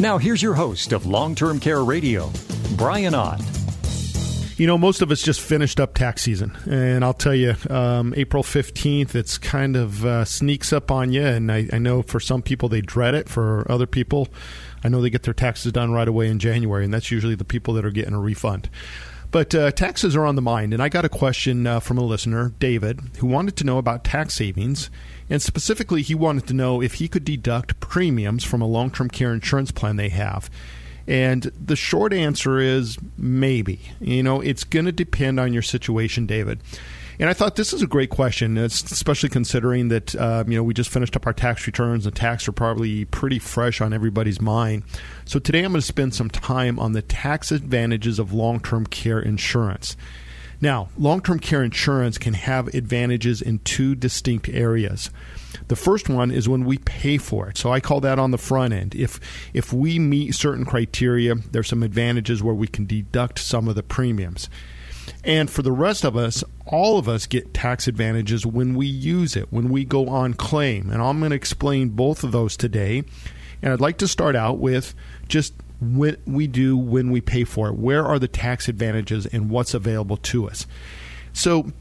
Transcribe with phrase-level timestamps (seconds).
[0.00, 2.28] Now, here's your host of Long Term Care Radio,
[2.76, 3.40] Brian Ott.
[4.56, 8.12] You know, most of us just finished up tax season, and I'll tell you, um,
[8.16, 11.24] April fifteenth, it's kind of uh, sneaks up on you.
[11.24, 13.28] And I, I, know for some people they dread it.
[13.28, 14.26] For other people,
[14.82, 17.44] I know they get their taxes done right away in January, and that's usually the
[17.44, 18.68] people that are getting a refund.
[19.30, 22.04] But uh, taxes are on the mind, and I got a question uh, from a
[22.04, 24.90] listener, David, who wanted to know about tax savings,
[25.30, 29.32] and specifically, he wanted to know if he could deduct premiums from a long-term care
[29.32, 30.50] insurance plan they have.
[31.06, 33.80] And the short answer is maybe.
[34.00, 36.60] You know, it's going to depend on your situation, David.
[37.18, 40.74] And I thought this is a great question, especially considering that uh, you know we
[40.74, 42.06] just finished up our tax returns.
[42.06, 44.82] and tax are probably pretty fresh on everybody's mind.
[45.24, 49.20] So today I'm going to spend some time on the tax advantages of long-term care
[49.20, 49.96] insurance.
[50.64, 55.10] Now, long-term care insurance can have advantages in two distinct areas.
[55.68, 57.58] The first one is when we pay for it.
[57.58, 58.94] So I call that on the front end.
[58.94, 59.20] If
[59.52, 63.82] if we meet certain criteria, there's some advantages where we can deduct some of the
[63.82, 64.48] premiums.
[65.22, 69.36] And for the rest of us, all of us get tax advantages when we use
[69.36, 70.88] it, when we go on claim.
[70.88, 73.04] And I'm going to explain both of those today.
[73.60, 74.94] And I'd like to start out with
[75.28, 75.52] just
[75.92, 77.74] what we do when we pay for it.
[77.74, 80.66] Where are the tax advantages and what's available to us?
[81.32, 81.72] So,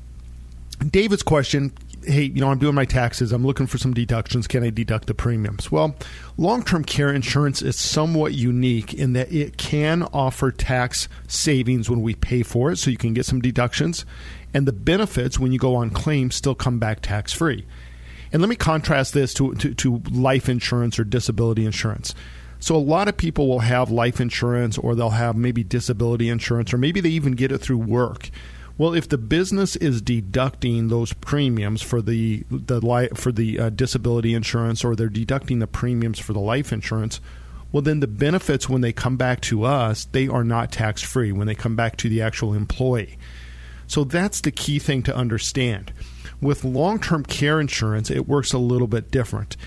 [0.90, 1.73] David's question
[2.06, 3.32] hey, you know, I'm doing my taxes.
[3.32, 4.48] I'm looking for some deductions.
[4.48, 5.72] Can I deduct the premiums?
[5.72, 5.95] Well,
[6.38, 12.02] long term care insurance is somewhat unique in that it can offer tax savings when
[12.02, 14.06] we pay for it, so you can get some deductions.
[14.54, 17.66] And the benefits when you go on claim still come back tax free.
[18.32, 22.16] And let me contrast this to, to, to life insurance or disability insurance.
[22.64, 26.74] So a lot of people will have life insurance or they'll have maybe disability insurance
[26.74, 28.30] or maybe they even get it through work.
[28.78, 33.70] Well, if the business is deducting those premiums for the the li- for the uh,
[33.70, 37.20] disability insurance, or they're deducting the premiums for the life insurance,
[37.74, 41.34] well, then the benefits when they come back to us, they are not tax free
[41.34, 43.18] when they come back to the actual employee.
[43.88, 45.92] So that's the key thing to understand.
[46.40, 49.58] With long term care insurance, it works a little bit different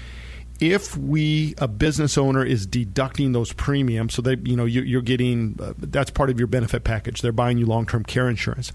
[0.60, 5.58] if we a business owner is deducting those premiums so they you know you're, getting
[5.62, 8.72] uh, that's part of your benefit package they're buying you long-term care insurance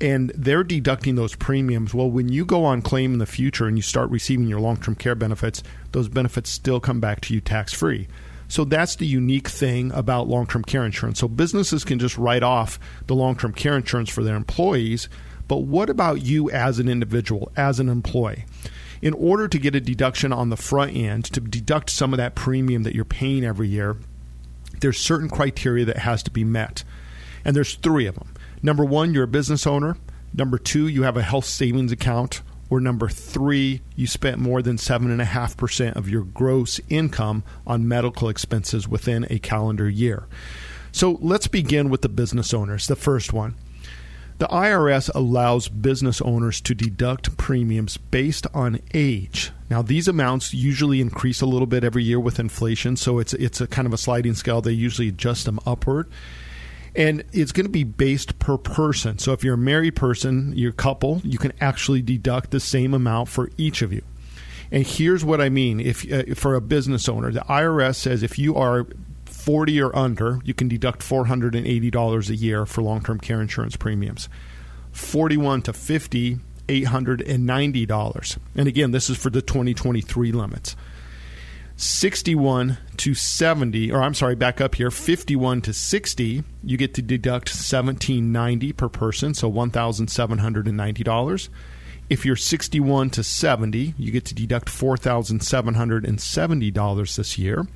[0.00, 1.94] and they're deducting those premiums.
[1.94, 4.76] Well, when you go on claim in the future and you start receiving your long
[4.76, 8.08] term care benefits, those benefits still come back to you tax free.
[8.48, 11.18] So that's the unique thing about long term care insurance.
[11.18, 15.08] So businesses can just write off the long term care insurance for their employees.
[15.48, 18.44] But what about you as an individual, as an employee?
[19.02, 22.34] In order to get a deduction on the front end, to deduct some of that
[22.34, 23.96] premium that you're paying every year,
[24.80, 26.84] there's certain criteria that has to be met.
[27.44, 28.34] And there's three of them.
[28.62, 29.96] Number one, you're a business owner.
[30.34, 32.42] Number two, you have a health savings account.
[32.68, 38.88] Or number three, you spent more than 7.5% of your gross income on medical expenses
[38.88, 40.26] within a calendar year.
[40.90, 42.86] So let's begin with the business owners.
[42.88, 43.54] The first one.
[44.38, 49.50] The IRS allows business owners to deduct premiums based on age.
[49.70, 53.60] Now, these amounts usually increase a little bit every year with inflation, so it's it's
[53.60, 54.60] a kind of a sliding scale.
[54.60, 56.08] They usually adjust them upward
[56.96, 59.18] and it's going to be based per person.
[59.18, 63.28] So if you're a married person, your couple, you can actually deduct the same amount
[63.28, 64.02] for each of you.
[64.72, 68.38] And here's what I mean: if uh, for a business owner, the IRS says if
[68.38, 68.86] you are
[69.46, 74.28] 40 or under, you can deduct $480 a year for long-term care insurance premiums.
[74.90, 78.38] 41 to 50, $890.
[78.56, 80.74] And again, this is for the 2023 limits.
[81.76, 87.02] 61 to 70 or I'm sorry back up here 51 to 60 you get to
[87.02, 91.48] deduct 1790 per person so $1790
[92.08, 97.66] if you're 61 to 70 you get to deduct $4770 this year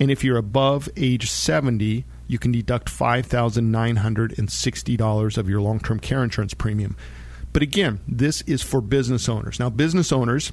[0.00, 6.54] and if you're above age 70 you can deduct $5960 of your long-term care insurance
[6.54, 6.96] premium.
[7.52, 9.60] But again this is for business owners.
[9.60, 10.52] Now business owners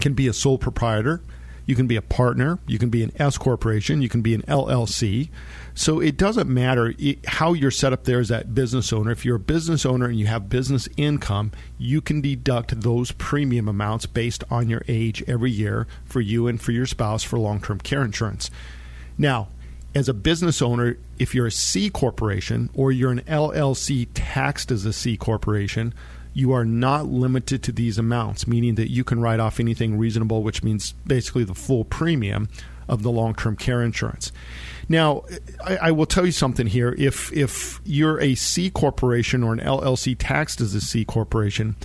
[0.00, 1.20] can be a sole proprietor.
[1.66, 4.42] You can be a partner, you can be an S corporation, you can be an
[4.42, 5.30] LLC.
[5.74, 6.94] So it doesn't matter
[7.26, 9.10] how you're set up there as that business owner.
[9.10, 13.68] If you're a business owner and you have business income, you can deduct those premium
[13.68, 17.60] amounts based on your age every year for you and for your spouse for long
[17.60, 18.52] term care insurance.
[19.18, 19.48] Now,
[19.96, 24.84] as a business owner, if you're a C corporation or you're an LLC taxed as
[24.84, 25.92] a C corporation,
[26.32, 30.42] you are not limited to these amounts, meaning that you can write off anything reasonable,
[30.42, 32.48] which means basically the full premium
[32.88, 34.32] of the long term care insurance.
[34.88, 35.24] Now,
[35.64, 36.94] I, I, will tell you something here.
[36.98, 41.76] If if you're a C corporation or an LLC taxed as a C corporation,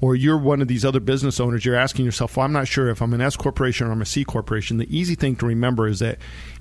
[0.00, 2.88] or you're one of these other business owners, you're asking yourself, well, I'm not sure
[2.88, 4.78] if I'm an S corporation or I'm a C corporation.
[4.78, 6.18] The easy thing to remember is that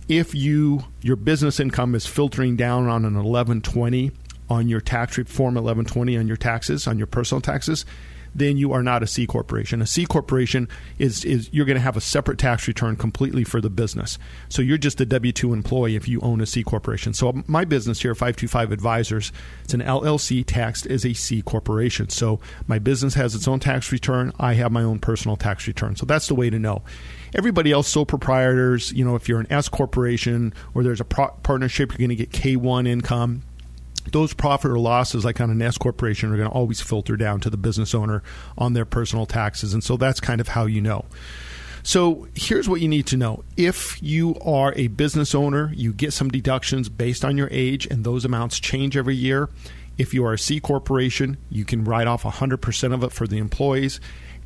[0.07, 4.11] if you your business income is filtering down on an 1120
[4.49, 7.85] on your tax form 1120 on your taxes on your personal taxes
[8.33, 9.81] then you are not a C corporation.
[9.81, 10.67] A C corporation
[10.97, 14.17] is is you're going to have a separate tax return completely for the business.
[14.49, 17.13] So you're just a W two employee if you own a C corporation.
[17.13, 19.31] So my business here, five two five Advisors,
[19.63, 22.09] it's an LLC taxed as a C corporation.
[22.09, 24.31] So my business has its own tax return.
[24.39, 25.95] I have my own personal tax return.
[25.95, 26.83] So that's the way to know.
[27.35, 31.31] Everybody else, sole proprietors, you know, if you're an S corporation or there's a pro-
[31.43, 33.43] partnership, you're going to get K1 income
[34.11, 37.39] those profit or losses, like on an S corporation, are going to always filter down
[37.41, 38.23] to the business owner
[38.57, 39.73] on their personal taxes.
[39.73, 41.05] And so that's kind of how you know.
[41.83, 43.43] So here's what you need to know.
[43.55, 48.03] If you are a business owner, you get some deductions based on your age, and
[48.03, 49.49] those amounts change every year.
[49.97, 53.37] If you are a C corporation, you can write off 100% of it for the
[53.37, 53.99] employees.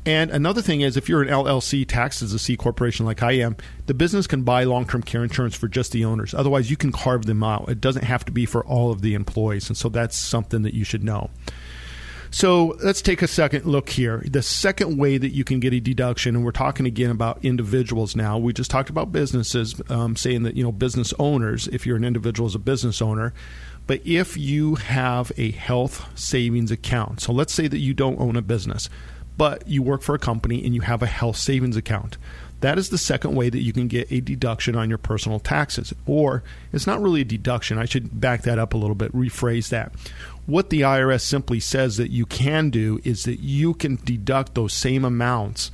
[0.06, 3.32] And another thing is, if you're an LLC taxed as a C corporation like I
[3.32, 3.56] am,
[3.86, 6.34] the business can buy long term care insurance for just the owners.
[6.34, 7.68] Otherwise, you can carve them out.
[7.68, 9.68] It doesn't have to be for all of the employees.
[9.68, 11.30] And so that's something that you should know.
[12.34, 14.24] So let's take a second look here.
[14.28, 18.16] The second way that you can get a deduction, and we're talking again about individuals
[18.16, 18.38] now.
[18.38, 21.68] We just talked about businesses, um, saying that you know business owners.
[21.68, 23.32] If you're an individual as a business owner,
[23.86, 28.34] but if you have a health savings account, so let's say that you don't own
[28.34, 28.90] a business,
[29.36, 32.16] but you work for a company and you have a health savings account.
[32.60, 35.92] That is the second way that you can get a deduction on your personal taxes.
[36.06, 36.42] Or
[36.72, 37.76] it's not really a deduction.
[37.76, 39.92] I should back that up a little bit, rephrase that.
[40.46, 44.72] What the IRS simply says that you can do is that you can deduct those
[44.72, 45.70] same amounts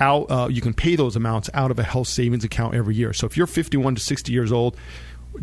[0.00, 3.12] out, uh, you can pay those amounts out of a health savings account every year.
[3.12, 4.76] So if you're 51 to 60 years old,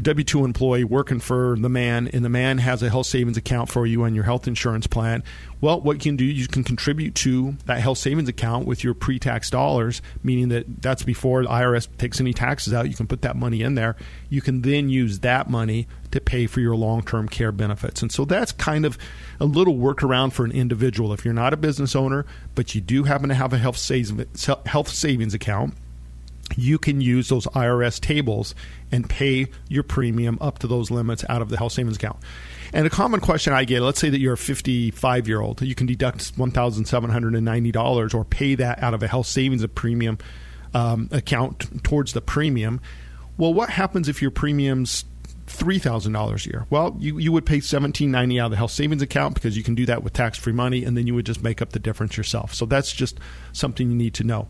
[0.01, 3.69] W 2 employee working for the man, and the man has a health savings account
[3.69, 5.23] for you on your health insurance plan.
[5.61, 8.93] Well, what you can do, you can contribute to that health savings account with your
[8.93, 12.89] pre tax dollars, meaning that that's before the IRS takes any taxes out.
[12.89, 13.95] You can put that money in there.
[14.29, 18.01] You can then use that money to pay for your long term care benefits.
[18.01, 18.97] And so that's kind of
[19.39, 21.13] a little workaround for an individual.
[21.13, 25.33] If you're not a business owner, but you do happen to have a health savings
[25.33, 25.73] account,
[26.55, 28.55] you can use those IRS tables
[28.91, 32.17] and pay your premium up to those limits out of the health savings account.
[32.73, 35.75] And a common question I get, let's say that you're a 55 year old, you
[35.75, 40.17] can deduct $1,790 or pay that out of a health savings premium
[40.73, 42.81] um, account towards the premium.
[43.37, 45.05] Well, what happens if your premiums
[45.55, 46.67] three thousand dollars a year.
[46.69, 49.63] Well, you, you would pay seventeen ninety out of the health savings account because you
[49.63, 51.79] can do that with tax free money, and then you would just make up the
[51.79, 52.53] difference yourself.
[52.53, 53.19] So that's just
[53.53, 54.47] something you need to know.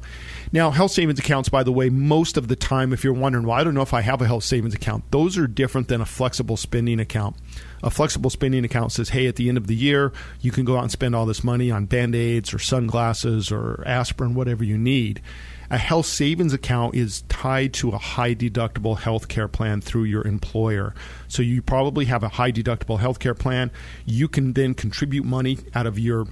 [0.52, 3.58] Now, health savings accounts, by the way, most of the time, if you're wondering, well,
[3.58, 6.06] I don't know if I have a health savings account, those are different than a
[6.06, 7.36] flexible spending account.
[7.84, 10.12] A flexible spending account says, hey, at the end of the year,
[10.42, 13.84] you can go out and spend all this money on band aids or sunglasses or
[13.86, 15.22] aspirin, whatever you need
[15.70, 20.26] a health savings account is tied to a high deductible health care plan through your
[20.26, 20.94] employer.
[21.28, 23.72] So you probably have a high deductible health care plan.
[24.06, 26.28] You can then contribute money out of your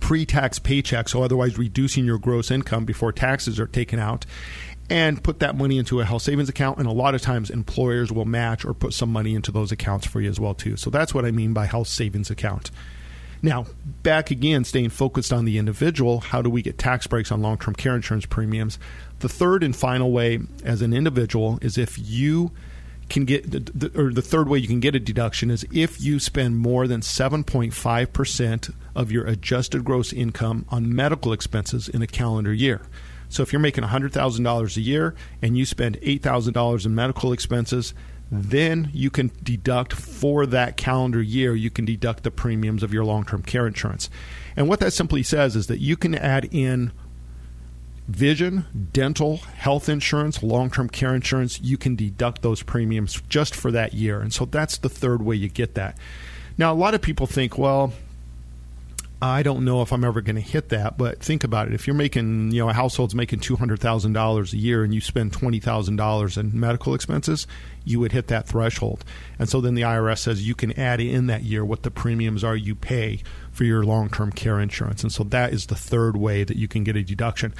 [0.00, 4.26] pre tax paycheck, so otherwise reducing your gross income before taxes are taken out.
[4.90, 8.10] And put that money into a health savings account, and a lot of times employers
[8.10, 10.78] will match or put some money into those accounts for you as well too.
[10.78, 12.70] So that's what I mean by health savings account.
[13.40, 13.66] Now,
[14.02, 17.58] back again, staying focused on the individual, how do we get tax breaks on long
[17.58, 18.78] term care insurance premiums?
[19.20, 22.50] The third and final way as an individual is if you
[23.08, 23.46] can get,
[23.96, 27.00] or the third way you can get a deduction is if you spend more than
[27.00, 32.82] 7.5% of your adjusted gross income on medical expenses in a calendar year.
[33.30, 37.94] So if you're making $100,000 a year and you spend $8,000 in medical expenses,
[38.30, 43.04] then you can deduct for that calendar year, you can deduct the premiums of your
[43.04, 44.10] long term care insurance.
[44.56, 46.92] And what that simply says is that you can add in
[48.08, 51.60] vision, dental, health insurance, long term care insurance.
[51.60, 54.20] You can deduct those premiums just for that year.
[54.20, 55.96] And so that's the third way you get that.
[56.56, 57.92] Now, a lot of people think, well,
[59.20, 61.74] I don't know if I'm ever going to hit that, but think about it.
[61.74, 66.38] If you're making, you know, a household's making $200,000 a year and you spend $20,000
[66.38, 67.44] in medical expenses,
[67.84, 69.04] you would hit that threshold.
[69.36, 72.44] And so then the IRS says you can add in that year what the premiums
[72.44, 73.20] are you pay
[73.50, 75.02] for your long term care insurance.
[75.02, 77.54] And so that is the third way that you can get a deduction.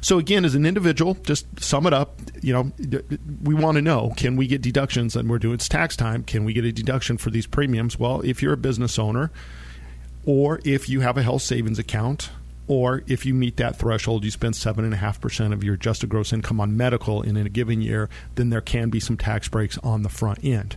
[0.00, 2.18] So again, as an individual, just sum it up.
[2.42, 3.02] You know,
[3.42, 5.14] we want to know: can we get deductions?
[5.14, 6.24] And we're doing it's tax time.
[6.24, 7.98] Can we get a deduction for these premiums?
[7.98, 9.30] Well, if you're a business owner,
[10.26, 12.30] or if you have a health savings account,
[12.66, 15.74] or if you meet that threshold, you spend seven and a half percent of your
[15.74, 19.48] adjusted gross income on medical in a given year, then there can be some tax
[19.48, 20.76] breaks on the front end.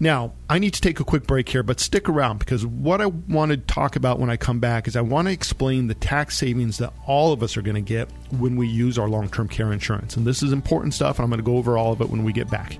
[0.00, 3.06] Now, I need to take a quick break here, but stick around because what I
[3.06, 6.38] want to talk about when I come back is I want to explain the tax
[6.38, 9.48] savings that all of us are going to get when we use our long term
[9.48, 10.16] care insurance.
[10.16, 12.22] And this is important stuff, and I'm going to go over all of it when
[12.22, 12.78] we get back.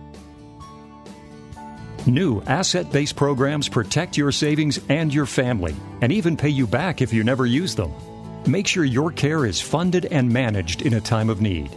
[2.08, 7.02] New asset based programs protect your savings and your family, and even pay you back
[7.02, 7.92] if you never use them.
[8.46, 11.76] Make sure your care is funded and managed in a time of need.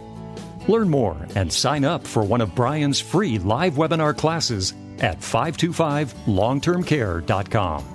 [0.68, 7.91] Learn more and sign up for one of Brian's free live webinar classes at 525longtermcare.com.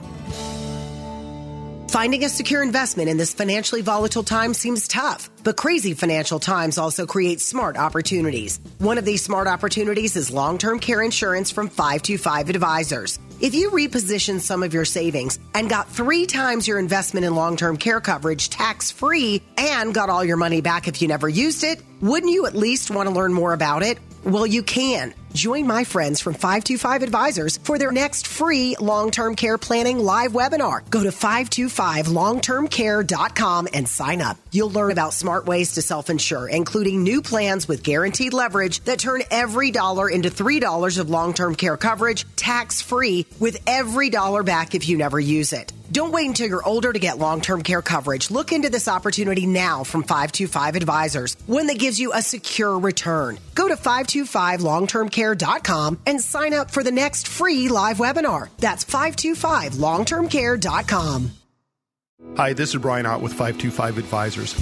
[1.89, 6.77] Finding a secure investment in this financially volatile time seems tough, but crazy financial times
[6.77, 8.59] also create smart opportunities.
[8.79, 13.19] One of these smart opportunities is long term care insurance from 525 Advisors.
[13.39, 17.55] If you repositioned some of your savings and got three times your investment in long
[17.55, 21.63] term care coverage tax free and got all your money back if you never used
[21.63, 23.97] it, wouldn't you at least want to learn more about it?
[24.23, 25.13] Well, you can.
[25.33, 30.31] Join my friends from 525 Advisors for their next free long term care planning live
[30.31, 30.89] webinar.
[30.89, 34.37] Go to 525longtermcare.com and sign up.
[34.51, 38.97] You'll learn about smart ways to self insure, including new plans with guaranteed leverage that
[38.99, 44.41] turn every dollar into $3 of long term care coverage tax free with every dollar
[44.41, 45.71] back if you never use it.
[45.91, 48.29] Don't wait until you're older to get long term care coverage.
[48.31, 53.39] Look into this opportunity now from 525 Advisors, one that gives you a secure return.
[53.55, 58.49] Go to 525longtermcare.com and sign up for the next free live webinar.
[58.57, 61.31] That's 525longtermcare.com.
[62.35, 64.55] Hi, this is Brian Ott with 525 Advisors.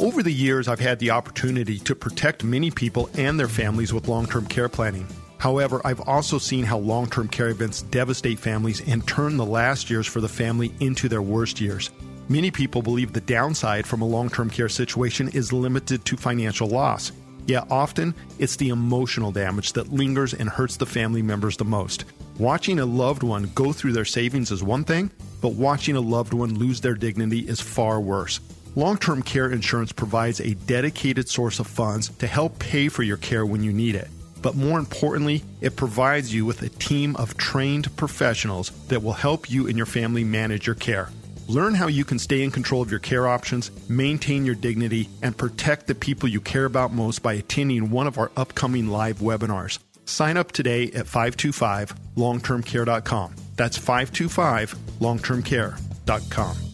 [0.00, 4.08] Over the years, I've had the opportunity to protect many people and their families with
[4.08, 5.06] long term care planning.
[5.38, 9.88] However, I've also seen how long term care events devastate families and turn the last
[9.88, 11.90] years for the family into their worst years.
[12.28, 16.68] Many people believe the downside from a long term care situation is limited to financial
[16.68, 17.12] loss.
[17.46, 22.04] Yet often, it's the emotional damage that lingers and hurts the family members the most.
[22.36, 26.34] Watching a loved one go through their savings is one thing, but watching a loved
[26.34, 28.40] one lose their dignity is far worse.
[28.74, 33.16] Long term care insurance provides a dedicated source of funds to help pay for your
[33.16, 34.10] care when you need it
[34.42, 39.50] but more importantly, it provides you with a team of trained professionals that will help
[39.50, 41.10] you and your family manage your care.
[41.48, 45.34] Learn how you can stay in control of your care options, maintain your dignity, and
[45.36, 49.78] protect the people you care about most by attending one of our upcoming live webinars.
[50.04, 53.34] Sign up today at 525longtermcare.com.
[53.56, 56.67] That's 525longtermcare.com.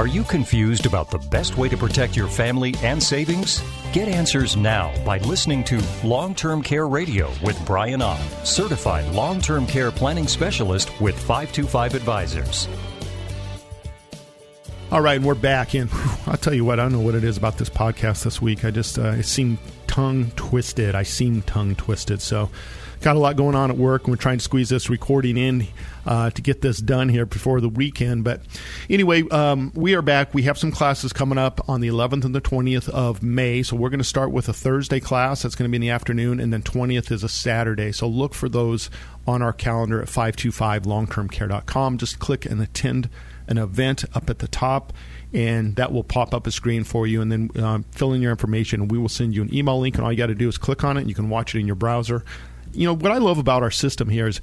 [0.00, 3.62] Are you confused about the best way to protect your family and savings?
[3.92, 9.42] Get answers now by listening to Long Term Care Radio with Brian Ott, certified long
[9.42, 12.66] term care planning specialist with 525 Advisors.
[14.90, 15.90] All right, we're back in.
[16.26, 18.64] I'll tell you what, I don't know what it is about this podcast this week.
[18.64, 19.58] I just, uh, I seem
[19.90, 20.94] tongue twisted.
[20.94, 22.22] I seem tongue twisted.
[22.22, 22.48] So,
[23.00, 25.66] got a lot going on at work, and we're trying to squeeze this recording in
[26.06, 28.22] uh, to get this done here before the weekend.
[28.22, 28.40] But
[28.88, 30.32] anyway, um, we are back.
[30.32, 33.64] We have some classes coming up on the 11th and the 20th of May.
[33.64, 35.90] So we're going to start with a Thursday class that's going to be in the
[35.90, 37.90] afternoon, and then 20th is a Saturday.
[37.90, 38.90] So look for those
[39.26, 41.98] on our calendar at 525longtermcare.com.
[41.98, 43.10] Just click and attend
[43.48, 44.92] an event up at the top
[45.32, 48.30] and that will pop up a screen for you and then uh, fill in your
[48.30, 50.48] information and we will send you an email link and all you got to do
[50.48, 52.24] is click on it and you can watch it in your browser
[52.72, 54.40] you know what I love about our system here is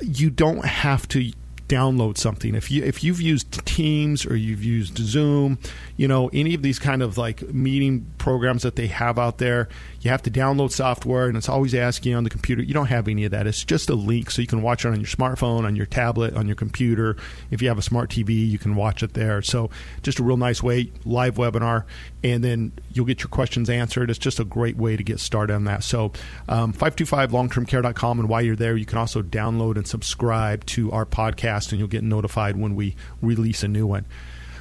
[0.00, 1.32] you don't have to
[1.68, 2.54] download something.
[2.54, 5.58] If you if you've used Teams or you've used Zoom,
[5.96, 9.68] you know any of these kind of like meeting programs that they have out there,
[10.02, 12.60] you have to download software, and it's always asking on the computer.
[12.60, 13.46] You don't have any of that.
[13.46, 16.34] It's just a link, so you can watch it on your smartphone, on your tablet,
[16.34, 17.16] on your computer.
[17.52, 19.42] If you have a smart TV, you can watch it there.
[19.42, 19.70] So
[20.02, 21.84] just a real nice way, live webinar,
[22.24, 24.10] and then you'll get your questions answered.
[24.10, 25.84] It's just a great way to get started on that.
[25.84, 26.10] So
[26.48, 31.70] um, 525longtermcare.com, and while you're there, you can also download and subscribe to our podcast,
[31.70, 34.06] and you'll get notified when we release a new one.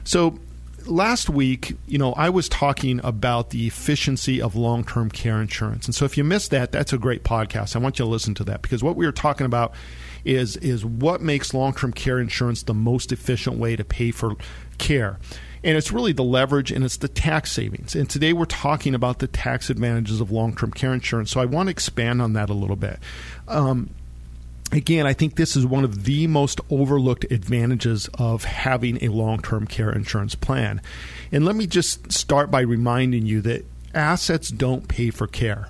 [0.03, 0.38] So
[0.88, 5.85] last week, you know, I was talking about the efficiency of long term care insurance.
[5.85, 7.75] And so if you missed that, that's a great podcast.
[7.75, 9.73] I want you to listen to that because what we were talking about
[10.23, 14.35] is is what makes long term care insurance the most efficient way to pay for
[14.77, 15.19] care.
[15.63, 17.95] And it's really the leverage and it's the tax savings.
[17.95, 21.31] And today we're talking about the tax advantages of long term care insurance.
[21.31, 23.00] So I want to expand on that a little bit.
[23.47, 23.91] Um,
[24.71, 29.41] again, I think this is one of the most overlooked advantages of having a long
[29.41, 30.81] term care insurance plan.
[31.31, 35.69] And let me just start by reminding you that assets don't pay for care.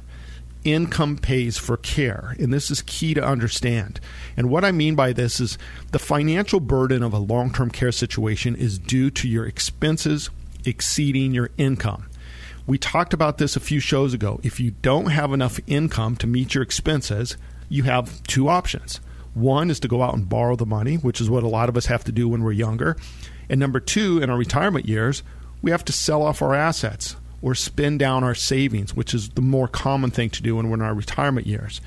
[0.63, 2.35] Income pays for care.
[2.39, 3.99] And this is key to understand.
[4.37, 5.57] And what I mean by this is
[5.91, 10.29] the financial burden of a long term care situation is due to your expenses
[10.65, 12.07] exceeding your income.
[12.67, 14.39] We talked about this a few shows ago.
[14.43, 17.35] If you don't have enough income to meet your expenses,
[17.71, 18.99] you have two options.
[19.33, 21.77] One is to go out and borrow the money, which is what a lot of
[21.77, 22.97] us have to do when we're younger.
[23.49, 25.23] And number two, in our retirement years,
[25.61, 29.41] we have to sell off our assets or spend down our savings, which is the
[29.41, 31.79] more common thing to do when we're in our retirement years.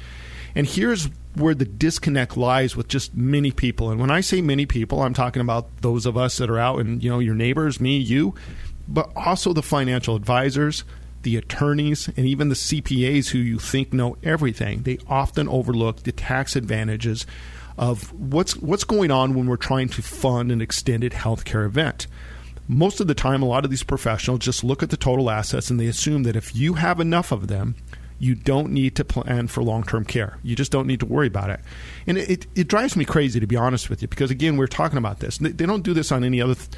[0.54, 3.90] And here's where the disconnect lies with just many people.
[3.90, 6.78] And when I say many people, I'm talking about those of us that are out
[6.78, 8.34] and, you know, your neighbors, me, you,
[8.88, 10.84] but also the financial advisors,
[11.24, 16.12] the attorneys, and even the CPAs who you think know everything, they often overlook the
[16.12, 17.26] tax advantages
[17.76, 22.06] of what's what's going on when we're trying to fund an extended healthcare event.
[22.68, 25.70] Most of the time, a lot of these professionals just look at the total assets
[25.70, 27.74] and they assume that if you have enough of them,
[28.18, 30.38] you don't need to plan for long term care.
[30.42, 31.60] You just don't need to worry about it.
[32.06, 34.66] And it, it, it, drives me crazy, to be honest with you, because again, we're
[34.66, 35.38] talking about this.
[35.38, 36.54] They, don't do this on any other.
[36.54, 36.68] Th-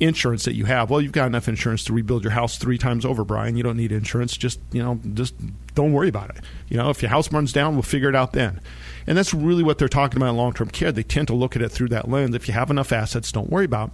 [0.00, 0.90] insurance that you have.
[0.90, 3.56] Well, you've got enough insurance to rebuild your house three times over, Brian.
[3.56, 4.36] You don't need insurance.
[4.36, 5.34] Just you know, just
[5.74, 6.42] don't worry about it.
[6.68, 8.60] You know, if your house burns down, we'll figure it out then.
[9.06, 10.92] And that's really what they're talking about in long term care.
[10.92, 12.34] They tend to look at it through that lens.
[12.34, 13.92] If you have enough assets, don't worry about.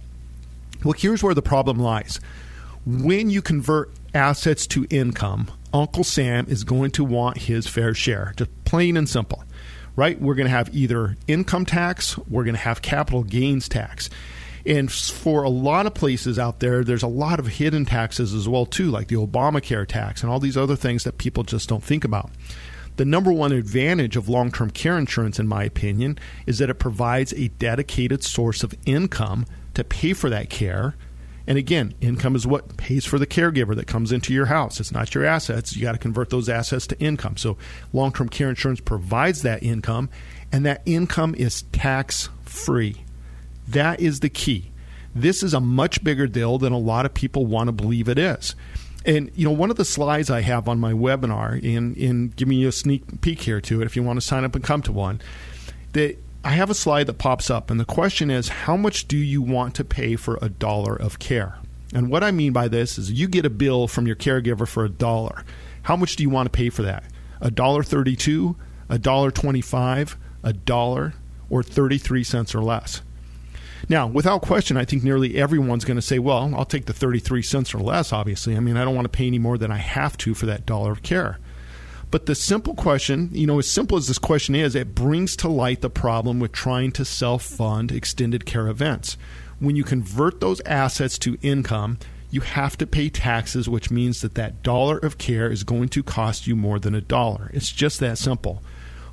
[0.83, 2.19] Well, here's where the problem lies.
[2.85, 8.33] When you convert assets to income, Uncle Sam is going to want his fair share,
[8.35, 9.43] just plain and simple.
[9.95, 10.19] Right?
[10.19, 14.09] We're going to have either income tax, we're going to have capital gains tax.
[14.65, 18.47] And for a lot of places out there, there's a lot of hidden taxes as
[18.47, 21.83] well too, like the Obamacare tax and all these other things that people just don't
[21.83, 22.31] think about.
[22.95, 26.75] The number one advantage of long term care insurance, in my opinion, is that it
[26.75, 30.95] provides a dedicated source of income to pay for that care.
[31.45, 34.79] And again, income is what pays for the caregiver that comes into your house.
[34.79, 35.75] It's not your assets.
[35.75, 37.35] You got to convert those assets to income.
[37.35, 37.57] So,
[37.91, 40.09] long term care insurance provides that income,
[40.53, 43.02] and that income is tax free.
[43.67, 44.71] That is the key.
[45.15, 48.17] This is a much bigger deal than a lot of people want to believe it
[48.17, 48.55] is.
[49.05, 52.57] And you know, one of the slides I have on my webinar, in in giving
[52.57, 54.81] you a sneak peek here to it, if you want to sign up and come
[54.83, 55.21] to one,
[55.91, 59.17] that I have a slide that pops up, and the question is, how much do
[59.17, 61.57] you want to pay for a dollar of care?
[61.93, 64.83] And what I mean by this is, you get a bill from your caregiver for
[64.83, 65.43] a dollar.
[65.83, 67.03] How much do you want to pay for that?
[67.39, 68.55] A dollar thirty-two,
[68.89, 71.13] a dollar twenty-five, a dollar,
[71.49, 73.01] or thirty-three cents or less?
[73.89, 77.41] Now, without question, I think nearly everyone's going to say, well, I'll take the 33
[77.41, 78.55] cents or less, obviously.
[78.55, 80.65] I mean, I don't want to pay any more than I have to for that
[80.65, 81.39] dollar of care.
[82.09, 85.47] But the simple question, you know, as simple as this question is, it brings to
[85.47, 89.17] light the problem with trying to self fund extended care events.
[89.59, 91.97] When you convert those assets to income,
[92.29, 96.03] you have to pay taxes, which means that that dollar of care is going to
[96.03, 97.49] cost you more than a dollar.
[97.53, 98.61] It's just that simple.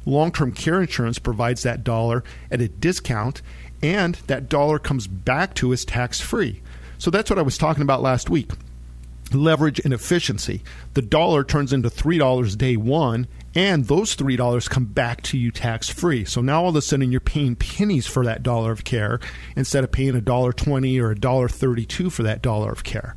[0.04, 3.42] Long term care insurance provides that dollar at a discount
[3.82, 6.62] and that dollar comes back to us tax free.
[6.98, 8.50] So that's what I was talking about last week
[9.32, 10.62] leverage and efficiency.
[10.94, 15.88] The dollar turns into $3 day one, and those $3 come back to you tax
[15.88, 16.24] free.
[16.24, 19.20] So now all of a sudden you're paying pennies for that dollar of care
[19.56, 23.14] instead of paying $1.20 or $1.32 for that dollar of care.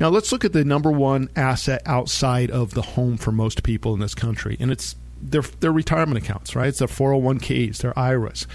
[0.00, 3.94] Now let's look at the number one asset outside of the home for most people
[3.94, 6.68] in this country, and it's their, their retirement accounts, right?
[6.68, 8.46] It's their 401ks, their IRAs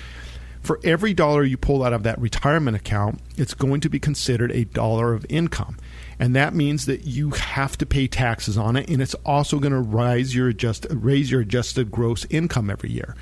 [0.68, 4.52] for every dollar you pull out of that retirement account, it's going to be considered
[4.52, 5.78] a dollar of income.
[6.20, 9.72] And that means that you have to pay taxes on it, and it's also going
[9.72, 13.16] to rise your adjust, raise your adjusted gross income every year.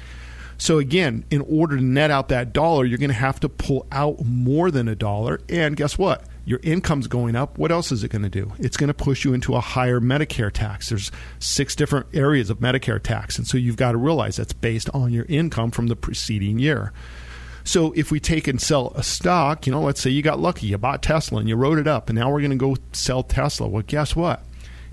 [0.58, 3.86] So again, in order to net out that dollar, you're going to have to pull
[3.92, 5.40] out more than a dollar.
[5.48, 6.24] And guess what?
[6.46, 7.60] Your income's going up.
[7.60, 8.54] What else is it going to do?
[8.58, 10.90] It's going to push you into a higher Medicare tax.
[10.90, 13.38] There's six different areas of Medicare tax.
[13.38, 16.92] And so you've got to realize that's based on your income from the preceding year.
[17.66, 20.68] So if we take and sell a stock, you know, let's say you got lucky,
[20.68, 23.24] you bought Tesla and you rode it up, and now we're going to go sell
[23.24, 23.68] Tesla.
[23.68, 24.44] Well, guess what?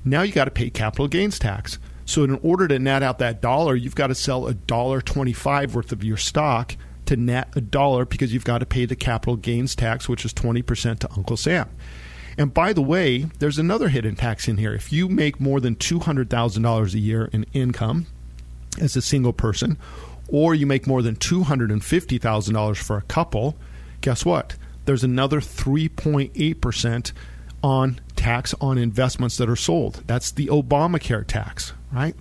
[0.05, 1.79] Now you got to pay capital gains tax.
[2.07, 5.75] So in order to net out that dollar, you've got to sell a dollar twenty-five
[5.75, 6.75] worth of your stock
[7.07, 10.33] to net a dollar because you've got to pay the capital gains tax, which is
[10.33, 11.69] twenty percent to Uncle Sam.
[12.39, 14.75] And by the way, there's another hidden tax in here.
[14.75, 18.07] If you make more than $200,000 a year in income
[18.81, 19.77] as a single person,
[20.33, 23.57] or you make more than $250,000 for a couple,
[24.01, 24.57] guess what?
[24.87, 27.13] There's another 3.8%
[27.63, 30.03] on tax on investments that are sold.
[30.07, 32.17] That's the Obamacare tax, right?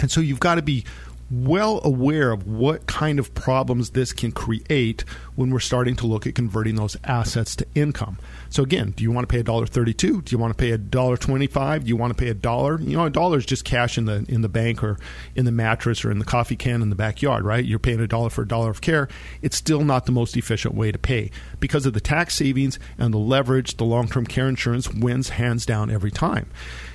[0.00, 0.84] And so you've got to be
[1.32, 6.26] well aware of what kind of problems this can create when we're starting to look
[6.26, 8.18] at converting those assets to income.
[8.50, 10.22] So again, do you want to pay a dollar thirty-two?
[10.22, 11.84] Do you want to pay a dollar twenty-five?
[11.84, 12.78] Do you want to pay a dollar?
[12.80, 14.98] You know, a dollar is just cash in the in the bank or
[15.34, 17.64] in the mattress or in the coffee can in the backyard, right?
[17.64, 19.08] You're paying a dollar for a dollar of care.
[19.40, 23.14] It's still not the most efficient way to pay because of the tax savings and
[23.14, 23.78] the leverage.
[23.78, 26.50] The long-term care insurance wins hands down every time.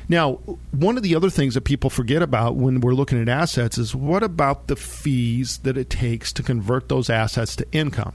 [0.09, 0.33] Now,
[0.71, 3.93] one of the other things that people forget about when we're looking at assets is
[3.93, 8.13] what about the fees that it takes to convert those assets to income?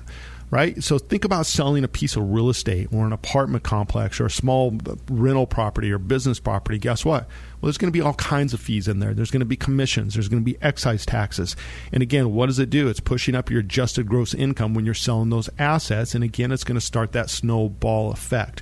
[0.50, 0.85] Right?
[0.85, 4.31] So think about selling a piece of real estate or an apartment complex or a
[4.31, 4.76] small
[5.09, 6.76] rental property or business property.
[6.76, 7.22] Guess what?
[7.22, 9.14] Well, there's going to be all kinds of fees in there.
[9.14, 10.12] There's going to be commissions.
[10.12, 11.57] There's going to be excise taxes.
[11.90, 12.88] And again, what does it do?
[12.88, 16.14] It's pushing up your adjusted gross income when you're selling those assets.
[16.14, 18.61] And again, it's going to start that snowball effect.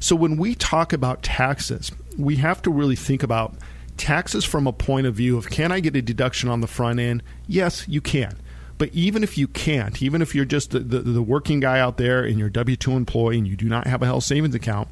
[0.00, 3.54] So when we talk about taxes, we have to really think about
[3.96, 6.98] taxes from a point of view of can I get a deduction on the front
[6.98, 7.22] end?
[7.46, 8.36] Yes, you can.
[8.78, 11.98] But even if you can't, even if you're just the, the, the working guy out
[11.98, 14.88] there and you're W 2 employee and you do not have a health savings account,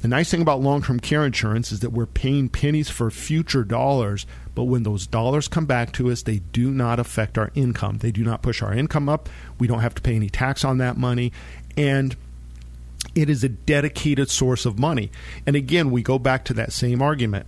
[0.00, 3.64] the nice thing about long term care insurance is that we're paying pennies for future
[3.64, 7.98] dollars, but when those dollars come back to us, they do not affect our income.
[7.98, 9.28] They do not push our income up.
[9.58, 11.32] We don't have to pay any tax on that money.
[11.76, 12.16] And
[13.14, 15.10] it is a dedicated source of money.
[15.46, 17.46] And again, we go back to that same argument.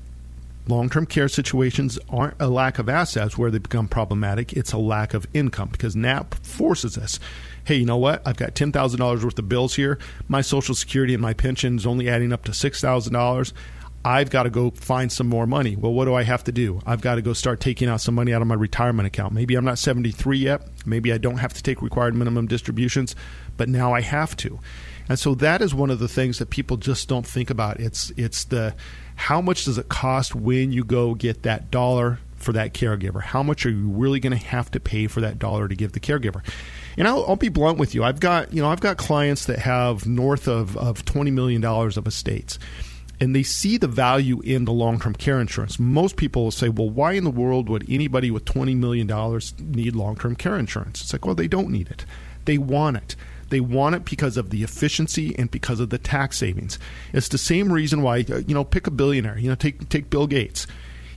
[0.67, 4.79] Long term care situations aren't a lack of assets where they become problematic, it's a
[4.79, 7.21] lack of income because NAP forces us.
[7.65, 8.23] Hey, you know what?
[8.27, 9.99] I've got $10,000 worth of bills here.
[10.29, 13.53] My Social Security and my pension is only adding up to $6,000.
[14.07, 15.77] I've got to go find some more money.
[15.77, 16.81] Well, what do I have to do?
[16.85, 19.33] I've got to go start taking out some money out of my retirement account.
[19.33, 20.69] Maybe I'm not 73 yet.
[20.85, 23.17] Maybe I don't have to take required minimum distributions,
[23.57, 24.61] but now I have to.
[25.09, 27.81] And so that is one of the things that people just don't think about.
[27.81, 28.75] It's it's the
[29.17, 33.23] how much does it cost when you go get that dollar for that caregiver?
[33.23, 35.93] How much are you really going to have to pay for that dollar to give
[35.93, 36.43] the caregiver?
[36.97, 38.05] And I'll, I'll, be blunt with you.
[38.05, 41.97] I've got you know I've got clients that have north of, of twenty million dollars
[41.97, 42.59] of estates.
[43.21, 45.79] And they see the value in the long term care insurance.
[45.79, 49.07] Most people will say, well, why in the world would anybody with $20 million
[49.61, 51.01] need long term care insurance?
[51.01, 52.05] It's like, well, they don't need it.
[52.45, 53.15] They want it.
[53.51, 56.79] They want it because of the efficiency and because of the tax savings.
[57.13, 59.39] It's the same reason why uh, you know pick a billionaire.
[59.39, 60.67] You know, take take Bill Gates.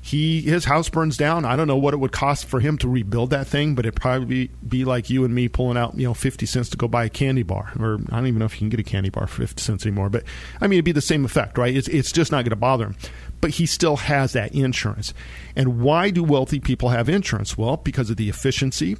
[0.02, 1.44] He his house burns down.
[1.44, 4.00] I don't know what it would cost for him to rebuild that thing, but it'd
[4.00, 7.06] probably be, like you and me pulling out you know fifty cents to go buy
[7.06, 9.28] a candy bar, or I don't even know if you can get a candy bar
[9.28, 10.10] for fifty cents anymore.
[10.10, 10.24] But
[10.62, 11.76] I mean, it'd be the same effect, right?
[11.76, 12.96] It's it's just not going to bother him
[13.42, 15.14] but he still has that insurance.
[15.56, 17.58] And why do wealthy people have insurance?
[17.58, 18.98] Well, because of the efficiency,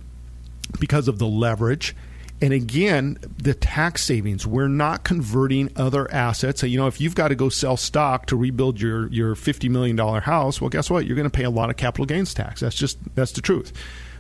[0.80, 1.96] because of the leverage,
[2.40, 6.62] and again, the tax savings, we're not converting other assets.
[6.62, 9.70] So, you know, if you've got to go sell stock to rebuild your, your $50
[9.70, 11.08] million house, well, guess what?
[11.08, 12.62] You're going to pay a lot of capital gains tax.
[12.62, 13.74] That's just, that's the truth.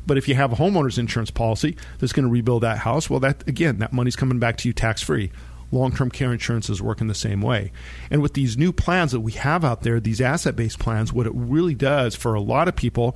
[0.07, 3.19] But if you have a homeowner's insurance policy that's going to rebuild that house, well,
[3.19, 5.31] that, again, that money's coming back to you tax free.
[5.71, 7.71] Long term care insurance is working the same way.
[8.09, 11.27] And with these new plans that we have out there, these asset based plans, what
[11.27, 13.15] it really does for a lot of people,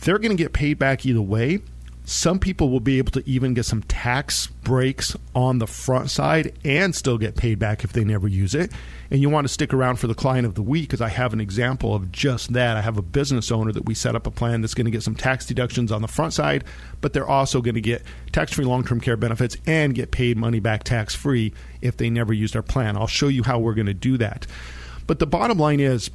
[0.00, 1.60] they're going to get paid back either way
[2.06, 6.52] some people will be able to even get some tax breaks on the front side
[6.62, 8.70] and still get paid back if they never use it.
[9.10, 11.32] And you want to stick around for the client of the week because I have
[11.32, 12.76] an example of just that.
[12.76, 15.02] I have a business owner that we set up a plan that's going to get
[15.02, 16.64] some tax deductions on the front side,
[17.00, 20.36] but they're also going to get tax free long term care benefits and get paid
[20.36, 22.98] money back tax free if they never used our plan.
[22.98, 24.46] I'll show you how we're going to do that.
[25.06, 26.10] But the bottom line is,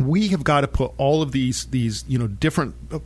[0.00, 2.98] we have got to put all of these these you know different uh,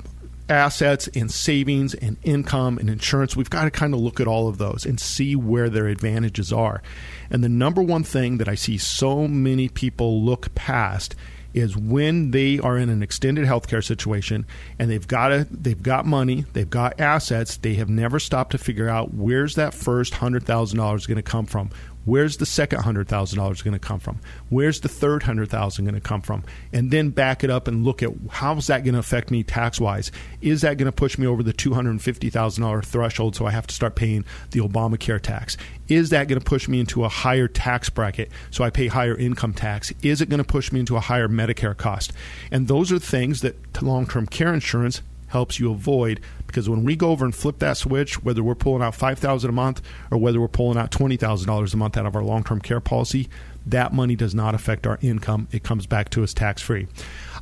[0.50, 3.36] assets and savings and income and insurance.
[3.36, 6.52] We've got to kind of look at all of those and see where their advantages
[6.52, 6.82] are.
[7.30, 11.14] And the number one thing that I see so many people look past
[11.52, 14.46] is when they are in an extended healthcare situation
[14.78, 18.58] and they've got a, they've got money, they've got assets, they have never stopped to
[18.58, 21.70] figure out where's that first hundred thousand dollars going to come from.
[22.04, 24.20] Where's the second hundred thousand dollars going to come from?
[24.48, 26.44] Where's the third hundred thousand going to come from?
[26.72, 29.80] And then back it up and look at how's that going to affect me tax
[29.80, 30.10] wise?
[30.40, 33.36] Is that going to push me over the two hundred and fifty thousand dollar threshold
[33.36, 35.56] so I have to start paying the Obamacare tax?
[35.88, 39.16] Is that going to push me into a higher tax bracket so I pay higher
[39.16, 39.92] income tax?
[40.02, 42.12] Is it going to push me into a higher Medicare cost?
[42.50, 46.96] And those are things that long term care insurance helps you avoid because when we
[46.96, 50.18] go over and flip that switch, whether we're pulling out five thousand a month or
[50.18, 52.80] whether we're pulling out twenty thousand dollars a month out of our long term care
[52.80, 53.28] policy,
[53.66, 55.48] that money does not affect our income.
[55.52, 56.88] It comes back to us tax free.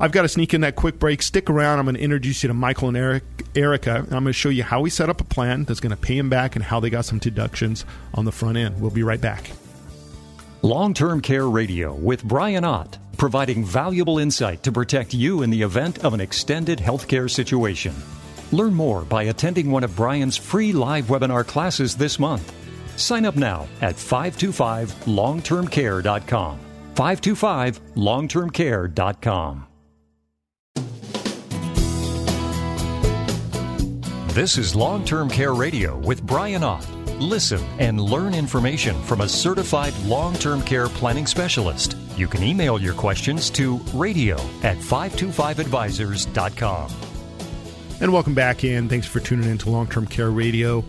[0.00, 1.22] I've got to sneak in that quick break.
[1.22, 1.78] Stick around.
[1.78, 3.22] I'm going to introduce you to Michael and Eric,
[3.54, 3.98] Erica.
[3.98, 6.16] I'm going to show you how we set up a plan that's going to pay
[6.16, 8.80] him back and how they got some deductions on the front end.
[8.80, 9.50] We'll be right back.
[10.62, 15.62] Long Term Care Radio with Brian Ott, providing valuable insight to protect you in the
[15.62, 17.94] event of an extended healthcare situation.
[18.52, 22.52] Learn more by attending one of Brian's free live webinar classes this month.
[22.96, 26.58] Sign up now at 525longtermcare.com.
[26.94, 29.68] 525longtermcare.com.
[34.38, 36.88] This is Long Term Care Radio with Brian Ott.
[37.18, 41.96] Listen and learn information from a certified long term care planning specialist.
[42.16, 47.07] You can email your questions to radio at 525advisors.com.
[48.00, 48.88] And welcome back in.
[48.88, 50.84] Thanks for tuning in to Long Term Care Radio.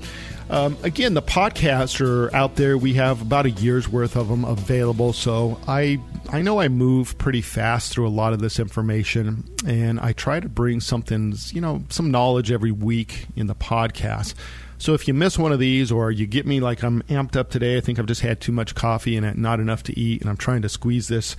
[0.52, 2.78] Um, again, the podcasts are out there.
[2.78, 5.14] We have about a year's worth of them available.
[5.14, 6.00] So I
[6.32, 10.40] I know I move pretty fast through a lot of this information, and I try
[10.40, 14.36] to bring something, you know, some knowledge every week in the podcast.
[14.78, 17.50] So if you miss one of these, or you get me like I'm amped up
[17.50, 20.30] today, I think I've just had too much coffee and not enough to eat, and
[20.30, 21.36] I'm trying to squeeze this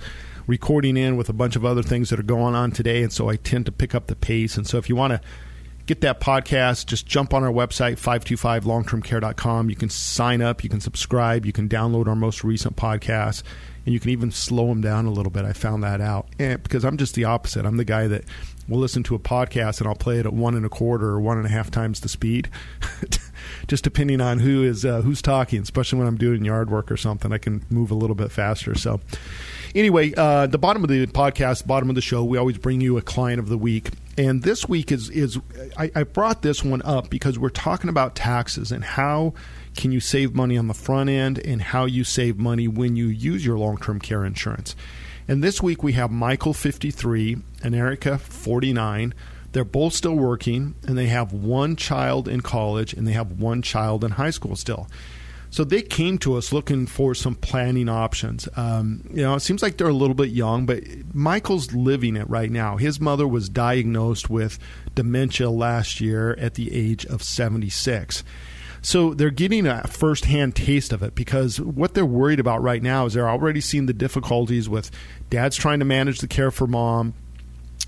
[0.47, 3.29] recording in with a bunch of other things that are going on today, and so
[3.29, 4.57] I tend to pick up the pace.
[4.57, 5.21] And so if you want to
[5.91, 9.69] get that podcast, just jump on our website, 525longtermcare.com.
[9.69, 13.43] You can sign up, you can subscribe, you can download our most recent podcasts,
[13.85, 15.43] and you can even slow them down a little bit.
[15.43, 17.65] I found that out and because I'm just the opposite.
[17.65, 18.23] I'm the guy that
[18.69, 21.19] will listen to a podcast and I'll play it at one and a quarter or
[21.19, 22.49] one and a half times the speed,
[23.67, 25.61] just depending on who is uh, who's talking.
[25.61, 28.75] Especially when I'm doing yard work or something, I can move a little bit faster.
[28.75, 29.01] So,
[29.75, 32.97] anyway, uh, the bottom of the podcast, bottom of the show, we always bring you
[32.97, 35.39] a client of the week, and this week is is
[35.77, 39.33] I, I brought this one up because we're talking about taxes and how
[39.75, 43.07] can you save money on the front end and how you save money when you
[43.07, 44.75] use your long term care insurance.
[45.27, 49.13] And this week we have Michael 53 and Erica 49.
[49.53, 53.61] They're both still working and they have one child in college and they have one
[53.61, 54.87] child in high school still.
[55.51, 58.47] So they came to us looking for some planning options.
[58.55, 60.81] Um, you know, it seems like they're a little bit young, but
[61.13, 62.77] Michael's living it right now.
[62.77, 64.57] His mother was diagnosed with
[64.95, 68.23] dementia last year at the age of 76.
[68.81, 73.05] So they're getting a firsthand taste of it because what they're worried about right now
[73.05, 74.89] is they're already seeing the difficulties with
[75.29, 77.13] dad's trying to manage the care for mom,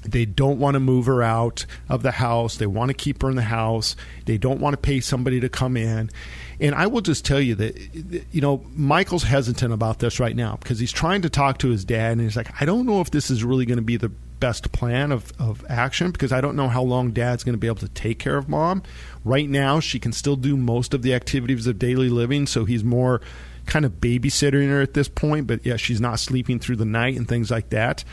[0.05, 2.57] they don't want to move her out of the house.
[2.57, 3.95] They want to keep her in the house.
[4.25, 6.09] They don't want to pay somebody to come in.
[6.59, 10.57] And I will just tell you that, you know, Michael's hesitant about this right now
[10.57, 13.11] because he's trying to talk to his dad and he's like, I don't know if
[13.11, 14.11] this is really going to be the
[14.43, 17.67] best plan of, of action because I don't know how long dad's going to be
[17.67, 18.83] able to take care of mom.
[19.23, 22.83] Right now, she can still do most of the activities of daily living, so he's
[22.83, 23.21] more
[23.65, 27.15] kind of babysitting her at this point, but yeah, she's not sleeping through the night
[27.15, 28.03] and things like that.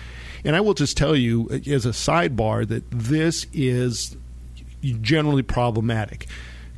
[0.44, 4.16] And I will just tell you, uh, as a sidebar, that this is
[4.82, 6.28] generally problematic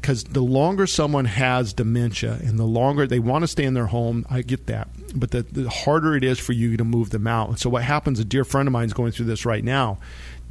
[0.03, 3.87] because the longer someone has dementia and the longer they want to stay in their
[3.87, 4.89] home, I get that.
[5.15, 7.49] But the, the harder it is for you to move them out.
[7.49, 9.99] And so, what happens, a dear friend of mine is going through this right now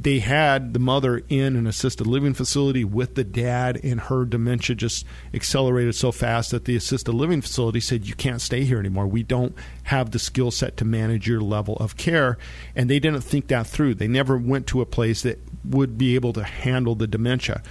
[0.02, 4.74] they had the mother in an assisted living facility with the dad, and her dementia
[4.74, 9.06] just accelerated so fast that the assisted living facility said, You can't stay here anymore.
[9.06, 12.36] We don't have the skill set to manage your level of care.
[12.74, 13.94] And they didn't think that through.
[13.94, 17.62] They never went to a place that would be able to handle the dementia.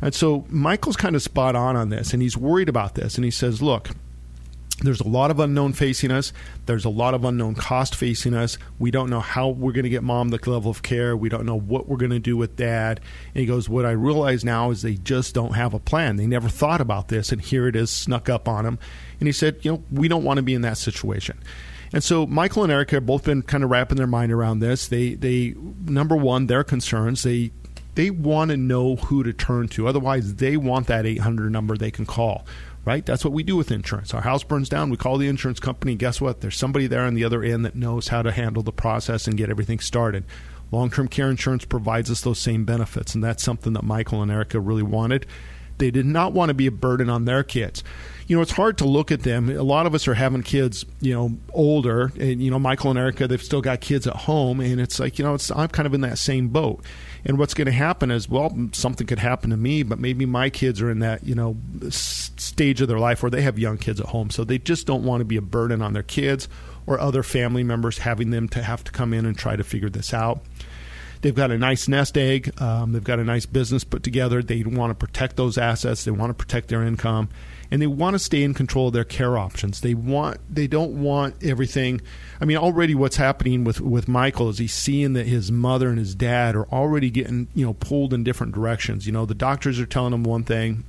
[0.00, 3.16] And so Michael's kind of spot on on this, and he's worried about this.
[3.16, 3.90] And he says, Look,
[4.82, 6.32] there's a lot of unknown facing us.
[6.66, 8.58] There's a lot of unknown cost facing us.
[8.78, 11.16] We don't know how we're going to get mom the level of care.
[11.16, 13.00] We don't know what we're going to do with dad.
[13.34, 16.16] And he goes, What I realize now is they just don't have a plan.
[16.16, 18.78] They never thought about this, and here it is snuck up on them.
[19.18, 21.40] And he said, You know, we don't want to be in that situation.
[21.92, 24.88] And so Michael and Erica have both been kind of wrapping their mind around this.
[24.88, 25.54] They, they
[25.86, 27.22] number one, their concerns.
[27.22, 27.50] They,
[27.98, 29.88] they want to know who to turn to.
[29.88, 32.46] Otherwise, they want that 800 number they can call
[32.84, 33.04] right?
[33.04, 34.14] That's what we do with insurance.
[34.14, 35.94] Our house burns down, we call the insurance company.
[35.94, 36.40] Guess what?
[36.40, 39.36] There's somebody there on the other end that knows how to handle the process and
[39.36, 40.24] get everything started.
[40.70, 44.30] Long term care insurance provides us those same benefits, and that's something that Michael and
[44.30, 45.26] Erica really wanted.
[45.78, 47.82] They did not want to be a burden on their kids.
[48.26, 49.48] You know, it's hard to look at them.
[49.48, 52.98] A lot of us are having kids, you know, older, and you know, Michael and
[52.98, 55.86] Erica, they've still got kids at home, and it's like, you know, it's I'm kind
[55.86, 56.84] of in that same boat.
[57.24, 60.50] And what's going to happen is, well, something could happen to me, but maybe my
[60.50, 61.56] kids are in that, you know,
[61.90, 64.30] stage of their life where they have young kids at home.
[64.30, 66.48] So they just don't want to be a burden on their kids
[66.86, 69.90] or other family members having them to have to come in and try to figure
[69.90, 70.42] this out.
[71.20, 72.52] They've got a nice nest egg.
[72.60, 74.42] Um, they've got a nice business put together.
[74.42, 76.04] They want to protect those assets.
[76.04, 77.28] They want to protect their income,
[77.70, 79.80] and they want to stay in control of their care options.
[79.80, 82.00] They want they don't want everything.
[82.40, 85.98] I mean, already what's happening with with Michael is he's seeing that his mother and
[85.98, 89.06] his dad are already getting you know pulled in different directions.
[89.06, 90.84] You know, the doctors are telling him one thing,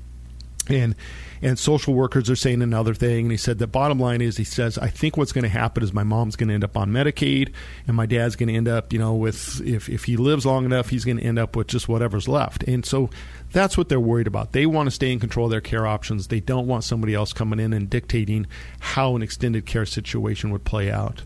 [0.70, 0.96] and
[1.42, 3.26] and social workers are saying another thing.
[3.26, 5.84] And he said the bottom line is he says I think what's going to happen
[5.84, 7.54] is my mom's going to end up on Medicaid,
[7.88, 10.66] and my dad's going to end up you know with if if he lives long
[10.66, 12.64] enough he's going to end up with just whatever's left.
[12.64, 13.10] And so
[13.52, 14.52] that's what they're worried about.
[14.52, 16.28] They want to stay in control of their care options.
[16.28, 18.48] They don't want somebody else coming in and dictating
[18.80, 21.24] how an extended care situation would play out.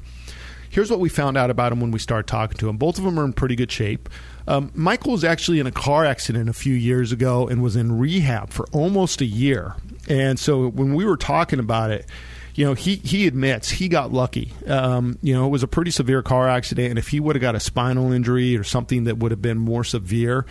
[0.74, 2.78] Here's what we found out about them when we started talking to them.
[2.78, 4.10] Both of them are in pretty good shape.
[4.48, 8.00] Um, Michael was actually in a car accident a few years ago and was in
[8.00, 9.76] rehab for almost a year.
[10.10, 12.08] And so when we were talking about it,
[12.56, 14.52] you know, he, he admits he got lucky.
[14.66, 17.42] Um, you know, it was a pretty severe car accident, and if he would have
[17.42, 20.44] got a spinal injury or something that would have been more severe,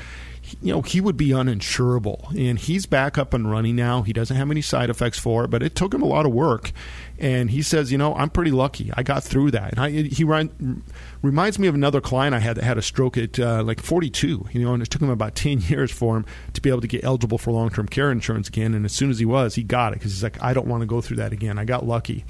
[0.61, 2.29] you know, he would be uninsurable.
[2.39, 4.03] And he's back up and running now.
[4.03, 6.33] He doesn't have any side effects for it, but it took him a lot of
[6.33, 6.73] work.
[7.19, 8.91] And he says, you know, I'm pretty lucky.
[8.97, 9.73] I got through that.
[9.73, 10.83] And I, he ran,
[11.23, 14.49] reminds me of another client I had that had a stroke at uh, like 42,
[14.51, 16.89] you know, and it took him about 10 years for him to be able to
[16.89, 18.75] get eligible for long term care insurance again.
[18.75, 20.83] And as soon as he was, he got it because he's like, I don't want
[20.83, 21.59] to go through that again.
[21.59, 22.25] I got lucky.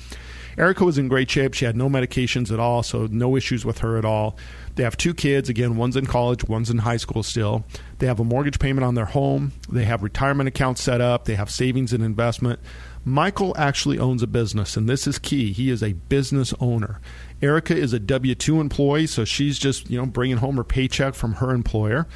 [0.58, 1.54] Erica was in great shape.
[1.54, 4.36] She had no medications at all, so no issues with her at all.
[4.74, 5.48] They have two kids.
[5.48, 7.64] Again, one's in college, one's in high school still.
[7.98, 9.52] They have a mortgage payment on their home.
[9.70, 11.26] They have retirement accounts set up.
[11.26, 12.58] They have savings and investment.
[13.04, 15.52] Michael actually owns a business, and this is key.
[15.52, 17.00] He is a business owner.
[17.42, 21.14] Erica is a W 2 employee, so she's just you know bringing home her paycheck
[21.14, 22.06] from her employer.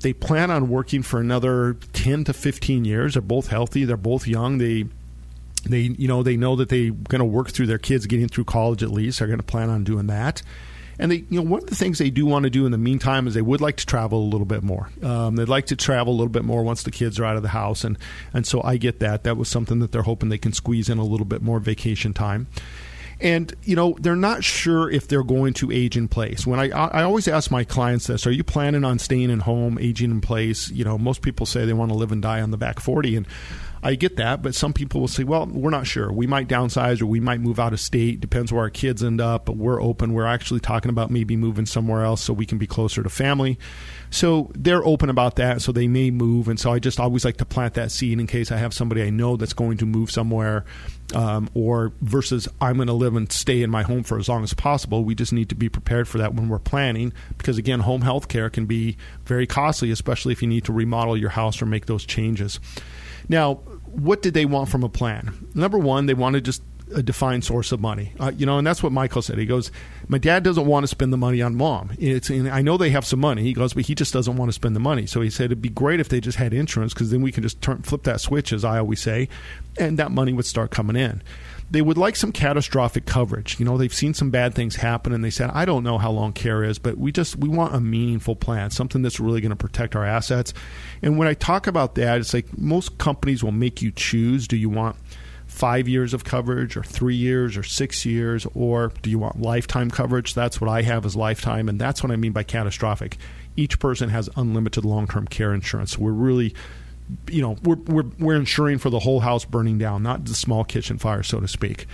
[0.00, 3.14] They plan on working for another 10 to 15 years.
[3.14, 4.58] They're both healthy, they're both young.
[4.58, 4.84] They
[5.66, 8.44] they you know they know that they're going to work through their kids getting through
[8.44, 9.20] college at least.
[9.20, 10.42] They're going to plan on doing that.
[10.98, 12.78] And they, you know, one of the things they do want to do in the
[12.78, 14.90] meantime is they would like to travel a little bit more.
[15.02, 17.42] Um, they'd like to travel a little bit more once the kids are out of
[17.42, 17.98] the house, and
[18.32, 19.24] and so I get that.
[19.24, 22.12] That was something that they're hoping they can squeeze in a little bit more vacation
[22.14, 22.46] time.
[23.20, 26.46] And you know they're not sure if they're going to age in place.
[26.46, 29.78] When I I always ask my clients this: Are you planning on staying in home,
[29.80, 30.68] aging in place?
[30.70, 33.16] You know, most people say they want to live and die on the back forty,
[33.16, 33.26] and
[33.86, 36.10] I get that, but some people will say, well, we're not sure.
[36.10, 38.18] We might downsize or we might move out of state.
[38.18, 40.14] Depends where our kids end up, but we're open.
[40.14, 43.58] We're actually talking about maybe moving somewhere else so we can be closer to family.
[44.08, 46.48] So they're open about that, so they may move.
[46.48, 49.02] And so I just always like to plant that seed in case I have somebody
[49.02, 50.64] I know that's going to move somewhere,
[51.14, 54.42] um, or versus I'm going to live and stay in my home for as long
[54.44, 55.04] as possible.
[55.04, 58.28] We just need to be prepared for that when we're planning, because again, home health
[58.28, 61.84] care can be very costly, especially if you need to remodel your house or make
[61.84, 62.60] those changes.
[63.28, 63.54] Now,
[63.94, 65.48] what did they want from a plan?
[65.54, 66.62] Number one, they wanted just
[66.94, 68.12] a defined source of money.
[68.20, 69.38] Uh, you know, and that's what Michael said.
[69.38, 69.70] He goes,
[70.06, 71.90] "My dad doesn't want to spend the money on mom.
[71.98, 74.48] It's, and I know they have some money." He goes, "But he just doesn't want
[74.50, 76.92] to spend the money." So he said it'd be great if they just had insurance
[76.92, 79.28] because then we can just turn flip that switch, as I always say,
[79.78, 81.22] and that money would start coming in
[81.70, 83.58] they would like some catastrophic coverage.
[83.58, 86.10] You know, they've seen some bad things happen and they said, I don't know how
[86.10, 89.50] long care is, but we just we want a meaningful plan, something that's really going
[89.50, 90.52] to protect our assets.
[91.02, 94.56] And when I talk about that, it's like most companies will make you choose, do
[94.56, 94.96] you want
[95.46, 99.90] five years of coverage or three years or six years or do you want lifetime
[99.90, 103.18] coverage that's what i have as lifetime and that's what i mean by catastrophic
[103.54, 106.54] each person has unlimited long-term care insurance so we're really
[107.30, 110.64] you know, we're, we're, we're insuring for the whole house burning down, not the small
[110.64, 111.86] kitchen fire, so to speak.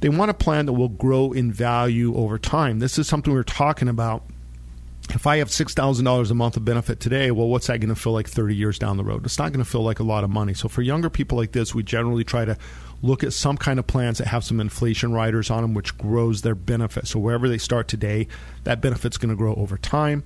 [0.00, 2.78] They want a plan that will grow in value over time.
[2.78, 4.24] This is something we are talking about.
[5.10, 8.12] If I have $6,000 a month of benefit today, well, what's that going to feel
[8.12, 9.26] like 30 years down the road?
[9.26, 10.54] It's not going to feel like a lot of money.
[10.54, 12.56] So, for younger people like this, we generally try to
[13.02, 16.40] look at some kind of plans that have some inflation riders on them, which grows
[16.40, 17.06] their benefit.
[17.06, 18.28] So, wherever they start today,
[18.64, 20.24] that benefit's going to grow over time.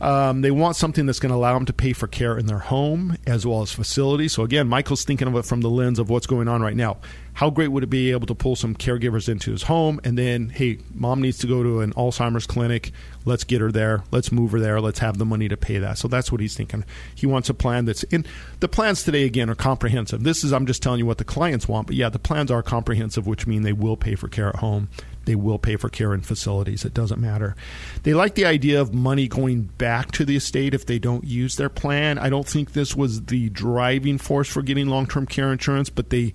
[0.00, 2.58] Um, they want something that's going to allow them to pay for care in their
[2.58, 4.32] home as well as facilities.
[4.32, 6.98] So again, Michael's thinking of it from the lens of what's going on right now.
[7.34, 10.50] How great would it be able to pull some caregivers into his home and then,
[10.50, 12.92] hey, mom needs to go to an Alzheimer's clinic.
[13.24, 14.04] Let's get her there.
[14.12, 14.80] Let's move her there.
[14.80, 15.98] Let's have the money to pay that.
[15.98, 16.84] So that's what he's thinking.
[17.14, 18.24] He wants a plan that's in
[18.60, 20.22] the plans today again are comprehensive.
[20.22, 22.62] This is I'm just telling you what the clients want, but yeah, the plans are
[22.62, 24.88] comprehensive, which mean they will pay for care at home
[25.24, 26.84] they will pay for care in facilities.
[26.84, 27.56] It doesn't matter.
[28.02, 31.56] They like the idea of money going back to the estate if they don't use
[31.56, 32.18] their plan.
[32.18, 36.10] I don't think this was the driving force for getting long term care insurance, but
[36.10, 36.32] they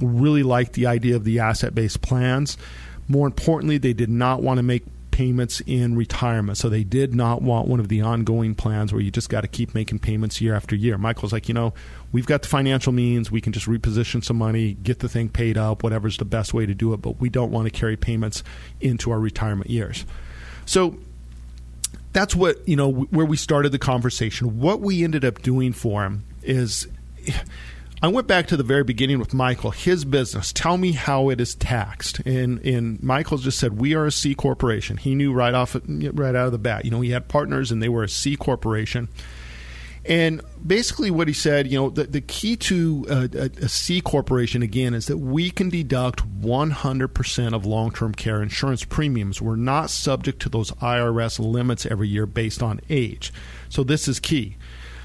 [0.00, 2.56] really liked the idea of the asset based plans.
[3.06, 6.58] More importantly, they did not want to make payments in retirement.
[6.58, 9.46] So they did not want one of the ongoing plans where you just got to
[9.46, 10.98] keep making payments year after year.
[10.98, 11.72] Michael's like, you know,
[12.10, 13.30] we've got the financial means.
[13.30, 16.66] We can just reposition some money, get the thing paid up, whatever's the best way
[16.66, 16.96] to do it.
[16.96, 18.42] But we don't want to carry payments
[18.80, 20.04] into our retirement years.
[20.66, 20.98] So
[22.12, 24.58] that's what you know where we started the conversation.
[24.58, 26.88] What we ended up doing for him is.
[28.04, 30.52] I went back to the very beginning with Michael, his business.
[30.52, 32.20] Tell me how it is taxed.
[32.26, 34.98] And and Michael just said we are a C corporation.
[34.98, 36.84] He knew right off right out of the bat.
[36.84, 39.08] You know, he had partners and they were a C corporation.
[40.04, 44.60] And basically, what he said, you know, the, the key to a, a C corporation,
[44.60, 49.40] again, is that we can deduct 100% of long term care insurance premiums.
[49.40, 53.32] We're not subject to those IRS limits every year based on age.
[53.70, 54.58] So, this is key.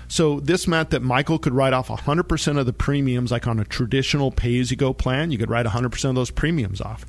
[0.10, 3.64] So this meant that Michael could write off 100% of the premiums, like on a
[3.64, 5.32] traditional pay-as-you-go plan.
[5.32, 7.05] You could write 100% of those premiums off.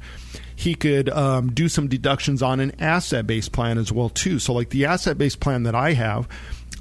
[0.54, 4.38] He could um, do some deductions on an asset-based plan as well too.
[4.38, 6.28] So like the asset-based plan that I have,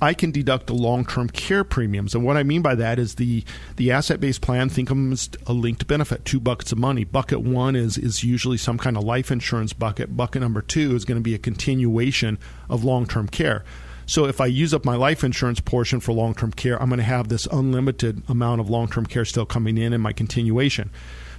[0.01, 3.43] I can deduct the long-term care premiums, and what I mean by that is the
[3.75, 4.69] the asset-based plan.
[4.69, 7.03] Think of them as a linked benefit, two buckets of money.
[7.03, 10.15] Bucket one is is usually some kind of life insurance bucket.
[10.15, 12.37] Bucket number two is going to be a continuation
[12.69, 13.65] of long-term care.
[14.09, 16.97] So if I use up my life insurance portion for long term care, I'm going
[16.97, 20.89] to have this unlimited amount of long term care still coming in in my continuation.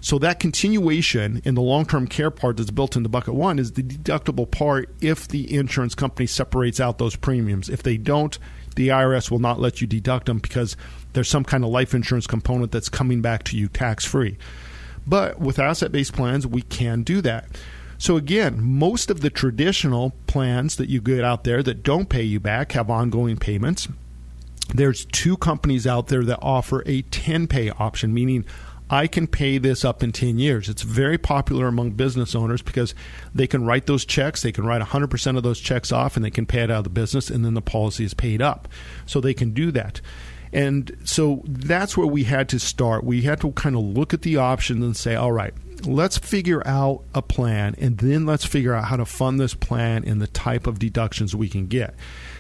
[0.01, 3.73] So that continuation in the long term care part that's built into bucket one is
[3.73, 7.69] the deductible part if the insurance company separates out those premiums.
[7.69, 8.39] If they don't,
[8.77, 10.77] the IRS will not let you deduct them because
[11.15, 14.39] there's some kind of life insurance component that's coming back to you tax free.
[15.05, 17.49] But with asset based plans, we can do that.
[18.01, 22.23] So again, most of the traditional plans that you get out there that don't pay
[22.23, 23.89] you back have ongoing payments.
[24.75, 28.47] There's two companies out there that offer a 10 pay option, meaning
[28.89, 30.71] I can pay this up in 10 years.
[30.71, 32.95] It's very popular among business owners because
[33.35, 36.31] they can write those checks, they can write 100% of those checks off, and they
[36.31, 38.67] can pay it out of the business, and then the policy is paid up.
[39.05, 40.01] So they can do that.
[40.55, 43.05] And so that's where we had to start.
[43.05, 45.55] We had to kind of look at the options and say, all right,
[45.87, 50.05] let's figure out a plan and then let's figure out how to fund this plan
[50.05, 51.95] and the type of deductions we can get.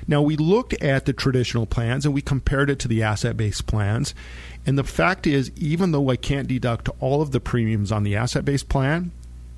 [0.06, 3.66] Now, we looked at the traditional plans and we compared it to the asset based
[3.66, 4.14] plans.
[4.66, 8.16] And the fact is, even though I can't deduct all of the premiums on the
[8.16, 9.12] asset based plan,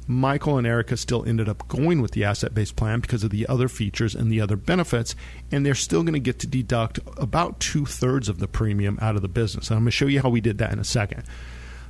[0.06, 3.46] Michael and Erica still ended up going with the asset based plan because of the
[3.46, 5.14] other features and the other benefits,
[5.50, 9.16] and they're still going to get to deduct about two thirds of the premium out
[9.16, 9.70] of the business.
[9.70, 11.24] And I'm going to show you how we did that in a second.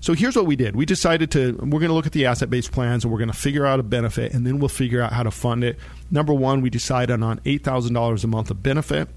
[0.03, 0.75] So here's what we did.
[0.75, 3.31] We decided to we're going to look at the asset based plans and we're going
[3.31, 5.79] to figure out a benefit and then we'll figure out how to fund it.
[6.11, 9.09] Number 1, we decided on $8,000 a month of benefit.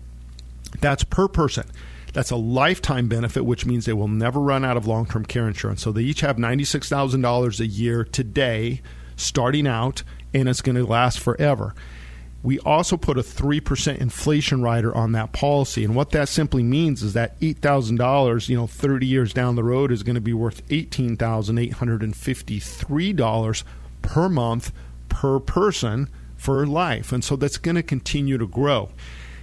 [0.81, 1.65] That's per person.
[2.13, 5.47] That's a lifetime benefit, which means they will never run out of long term care
[5.47, 5.81] insurance.
[5.81, 8.81] So they each have $96,000 a year today,
[9.15, 10.03] starting out,
[10.35, 11.73] and it's going to last forever
[12.45, 15.83] we also put a 3% inflation rider on that policy.
[15.83, 19.91] And what that simply means is that $8,000, you know, 30 years down the road
[19.91, 23.63] is going to be worth $18,853
[24.03, 24.71] per month
[25.09, 27.11] per person for life.
[27.11, 28.89] And so that's going to continue to grow.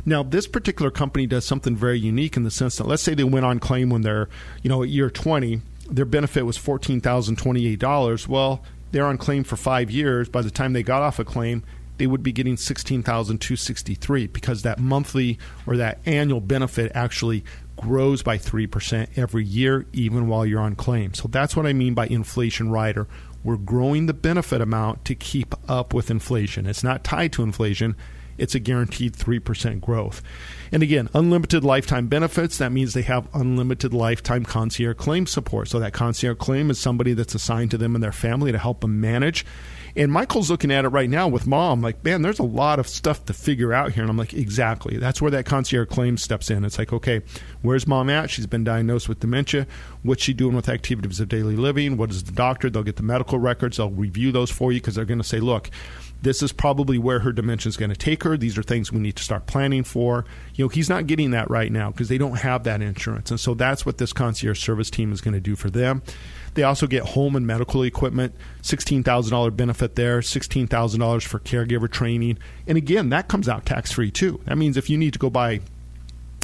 [0.07, 3.25] Now, this particular company does something very unique in the sense that let's say they
[3.25, 4.29] went on claim when they're,
[4.63, 8.29] you know, at year 20, their benefit was $14,028.
[8.29, 10.29] Well, they're on claim for 5 years.
[10.29, 11.65] By the time they got off a claim,
[12.03, 15.39] they would be getting 16,263 because that monthly
[15.69, 17.45] or that annual benefit actually
[17.77, 21.15] grows by 3% every year even while you're on claim.
[21.15, 23.07] So that's what I mean by inflation rider.
[23.45, 26.67] We're growing the benefit amount to keep up with inflation.
[26.67, 27.95] It's not tied to inflation.
[28.37, 30.23] It's a guaranteed 3% growth.
[30.73, 35.69] And again, unlimited lifetime benefits, that means they have unlimited lifetime concierge claim support.
[35.69, 38.81] So that concierge claim is somebody that's assigned to them and their family to help
[38.81, 39.47] them manage
[39.95, 42.89] and Michael's looking at it right now with mom, like, man, there's a lot of
[42.89, 44.03] stuff to figure out here.
[44.03, 44.97] And I'm like, exactly.
[44.97, 46.65] That's where that concierge claim steps in.
[46.65, 47.21] It's like, okay,
[47.61, 48.31] where's mom at?
[48.31, 49.67] She's been diagnosed with dementia.
[50.03, 51.97] What's she doing with activities of daily living?
[51.97, 52.71] What is the doctor?
[52.71, 53.77] They'll get the medical records.
[53.77, 55.71] They'll review those for you because they're going to say, look,
[56.23, 58.37] this is probably where her dementia is going to take her.
[58.37, 60.25] These are things we need to start planning for.
[60.55, 63.31] You know, he's not getting that right now because they don't have that insurance.
[63.31, 66.03] And so that's what this concierge service team is going to do for them.
[66.55, 72.39] They also get home and medical equipment, $16,000 benefit there, $16,000 for caregiver training.
[72.67, 74.41] And again, that comes out tax free too.
[74.45, 75.61] That means if you need to go buy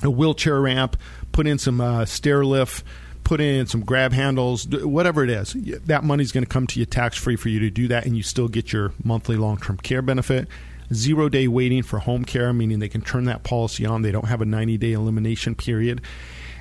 [0.03, 0.97] a wheelchair ramp,
[1.33, 2.85] put in some uh, stair lift,
[3.25, 5.53] put in some grab handles, whatever it is,
[5.85, 8.17] that money's going to come to you tax free for you to do that, and
[8.17, 10.49] you still get your monthly long term care benefit.
[10.95, 14.01] Zero day waiting for home care, meaning they can turn that policy on.
[14.01, 16.01] They don't have a 90 day elimination period.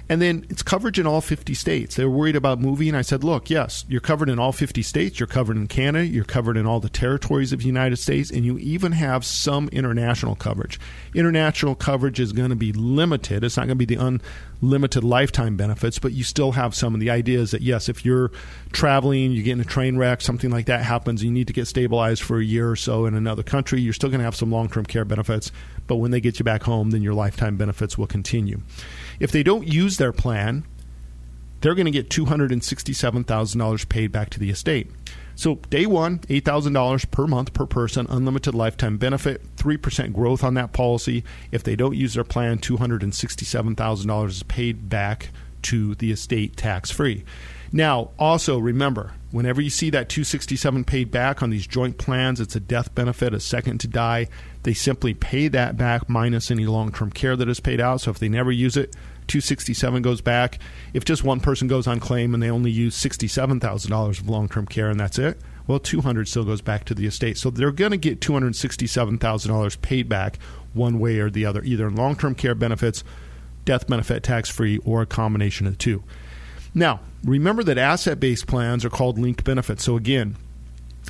[0.10, 1.96] And then it's coverage in all 50 states.
[1.96, 2.96] They were worried about moving.
[2.96, 5.20] I said, look, yes, you're covered in all 50 states.
[5.20, 6.06] You're covered in Canada.
[6.06, 8.32] You're covered in all the territories of the United States.
[8.32, 10.80] And you even have some international coverage.
[11.14, 13.44] International coverage is going to be limited.
[13.44, 14.22] It's not going to be the
[14.62, 16.94] unlimited lifetime benefits, but you still have some.
[16.94, 18.32] of the idea is that, yes, if you're
[18.72, 21.68] traveling, you get in a train wreck, something like that happens, you need to get
[21.68, 24.52] stabilized for a year or so in another country, you're still going to have some
[24.52, 25.52] long term care benefits.
[25.88, 28.62] But when they get you back home, then your lifetime benefits will continue.
[29.20, 30.66] If they don't use their plan,
[31.62, 34.92] they're going to get $267,000 paid back to the estate.
[35.36, 40.74] So, day one, $8,000 per month per person, unlimited lifetime benefit, 3% growth on that
[40.74, 41.24] policy.
[41.52, 45.30] If they don't use their plan, $267,000 is paid back
[45.64, 47.24] to the estate tax free.
[47.72, 52.56] Now, also remember, whenever you see that 267 paid back on these joint plans, it's
[52.56, 54.28] a death benefit, a second to die.
[54.64, 58.02] They simply pay that back minus any long-term care that is paid out.
[58.02, 58.96] So if they never use it,
[59.28, 60.60] 267 goes back.
[60.94, 64.90] If just one person goes on claim and they only use $67,000 of long-term care
[64.90, 67.38] and that's it, well, 200 still goes back to the estate.
[67.38, 70.40] So they're going to get $267,000 paid back
[70.74, 73.04] one way or the other, either in long-term care benefits,
[73.68, 76.04] death benefit tax-free, or a combination of the two.
[76.74, 79.84] Now, remember that asset based plans are called linked benefits.
[79.84, 80.36] So, again,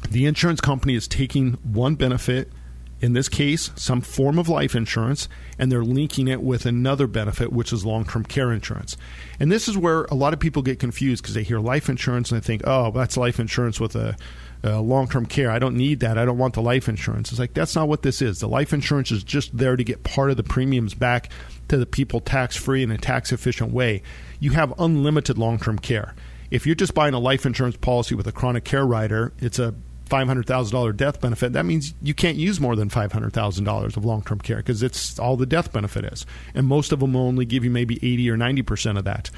[0.09, 2.51] the insurance company is taking one benefit,
[2.99, 5.29] in this case, some form of life insurance,
[5.59, 8.97] and they're linking it with another benefit, which is long term care insurance.
[9.39, 12.31] And this is where a lot of people get confused because they hear life insurance
[12.31, 14.17] and they think, oh, that's life insurance with a
[14.63, 15.51] uh, long term care.
[15.51, 16.17] I don't need that.
[16.17, 17.31] I don't want the life insurance.
[17.31, 18.39] It's like that's not what this is.
[18.39, 21.29] The life insurance is just there to get part of the premiums back
[21.69, 24.01] to the people tax free in a tax efficient way.
[24.39, 26.15] You have unlimited long term care.
[26.49, 29.75] If you're just buying a life insurance policy with a chronic care rider, it's a
[30.07, 34.57] $500,000 death benefit, that means you can't use more than $500,000 of long term care
[34.57, 36.25] because it's all the death benefit is.
[36.53, 39.29] And most of them will only give you maybe 80 or 90% of that.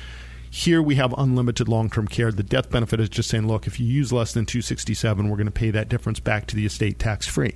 [0.51, 2.31] Here we have unlimited long term care.
[2.31, 5.45] The death benefit is just saying, look, if you use less than 267, we're going
[5.45, 7.55] to pay that difference back to the estate tax free.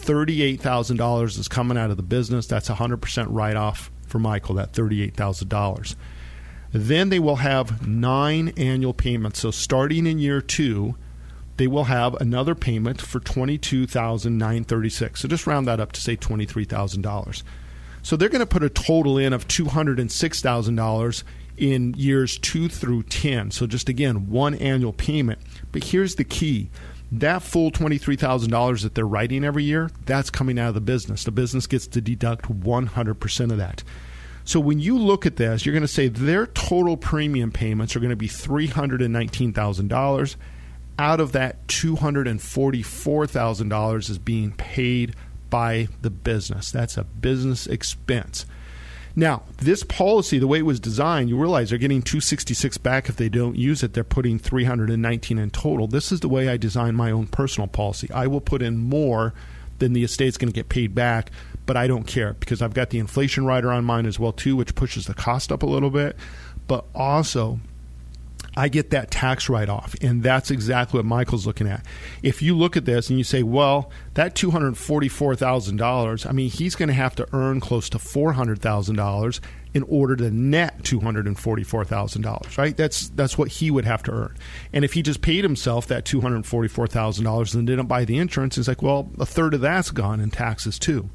[0.00, 2.46] $38,000 is coming out of the business.
[2.46, 5.94] That's 100% write off for Michael, that $38,000.
[6.72, 9.40] Then they will have nine annual payments.
[9.40, 10.94] So starting in year two,
[11.56, 15.20] they will have another payment for 22,936.
[15.20, 17.42] So just round that up to say $23,000.
[18.02, 21.22] So they're going to put a total in of $206,000
[21.58, 23.50] in years 2 through 10.
[23.50, 25.40] So just again, one annual payment.
[25.72, 26.70] But here's the key
[27.12, 31.24] that full $23,000 that they're writing every year, that's coming out of the business.
[31.24, 33.84] The business gets to deduct 100% of that.
[34.44, 38.00] So when you look at this, you're going to say their total premium payments are
[38.00, 40.36] going to be $319,000.
[40.98, 45.14] Out of that, $244,000 is being paid
[45.50, 46.70] by the business.
[46.70, 48.46] That's a business expense.
[49.20, 53.16] Now, this policy, the way it was designed, you realize they're getting 266 back if
[53.16, 53.92] they don't use it.
[53.92, 55.86] They're putting 319 in total.
[55.86, 58.10] This is the way I design my own personal policy.
[58.12, 59.34] I will put in more
[59.78, 61.30] than the estate's going to get paid back,
[61.66, 64.56] but I don't care because I've got the inflation rider on mine as well too,
[64.56, 66.16] which pushes the cost up a little bit.
[66.66, 67.60] But also,
[68.56, 69.94] I get that tax write off.
[70.00, 71.84] And that's exactly what Michael's looking at.
[72.22, 76.88] If you look at this and you say, well, that $244,000, I mean, he's going
[76.88, 79.40] to have to earn close to $400,000
[79.72, 82.76] in order to net $244,000, right?
[82.76, 84.36] That's that's what he would have to earn.
[84.72, 88.82] And if he just paid himself that $244,000 and didn't buy the insurance, he's like,
[88.82, 91.08] well, a third of that's gone in taxes too.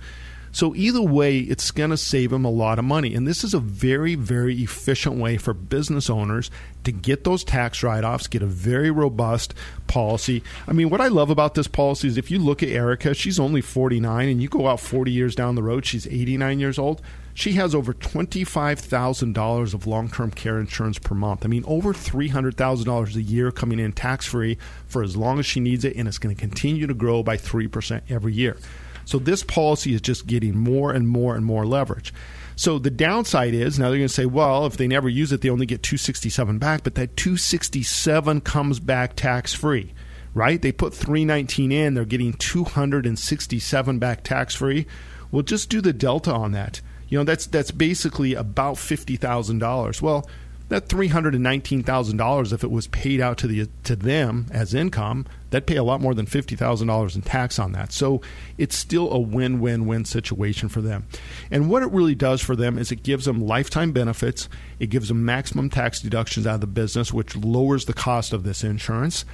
[0.56, 3.14] So either way, it's going to save them a lot of money.
[3.14, 6.50] And this is a very, very efficient way for business owners
[6.86, 9.54] to get those tax write offs, get a very robust
[9.88, 10.42] policy.
[10.66, 13.38] I mean, what I love about this policy is if you look at Erica, she's
[13.38, 17.02] only 49, and you go out 40 years down the road, she's 89 years old.
[17.34, 21.44] She has over $25,000 of long term care insurance per month.
[21.44, 25.60] I mean, over $300,000 a year coming in tax free for as long as she
[25.60, 28.56] needs it, and it's going to continue to grow by 3% every year.
[29.06, 32.14] So this policy is just getting more and more and more leverage.
[32.56, 35.42] So the downside is now they're going to say, well, if they never use it,
[35.42, 39.94] they only get 267 back, but that 267 comes back tax free,
[40.34, 40.62] right?
[40.62, 44.88] They put 319 in, they're getting 267 back tax free.
[45.32, 46.82] Well, just do the delta on that.
[47.10, 50.02] You know, that's that's basically about fifty thousand dollars.
[50.02, 50.28] Well,
[50.70, 53.96] that three hundred and nineteen thousand dollars, if it was paid out to the to
[53.96, 57.72] them as income, they'd pay a lot more than fifty thousand dollars in tax on
[57.74, 57.92] that.
[57.92, 58.22] So
[58.58, 61.06] it's still a win win win situation for them.
[61.52, 64.50] And what it really does for them is it gives them lifetime benefits.
[64.80, 68.44] It gives them maximum tax deductions out of the business, which lowers the cost of
[68.44, 69.26] this insurance.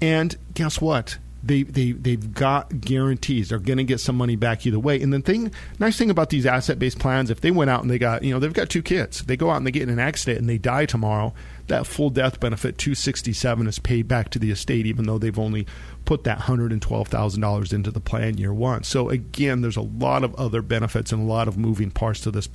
[0.00, 1.18] And guess what?
[1.42, 3.48] They, they, they've got guarantees.
[3.48, 5.00] They're going to get some money back either way.
[5.00, 7.90] And the thing, nice thing about these asset based plans, if they went out and
[7.90, 9.88] they got, you know, they've got two kids, they go out and they get in
[9.88, 11.32] an accident and they die tomorrow,
[11.68, 15.66] that full death benefit, 267 is paid back to the estate, even though they've only
[16.04, 18.82] put that $112,000 into the plan year one.
[18.82, 22.30] So again, there's a lot of other benefits and a lot of moving parts to
[22.30, 22.48] this,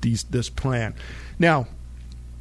[0.00, 0.94] these, this plan.
[1.38, 1.68] Now,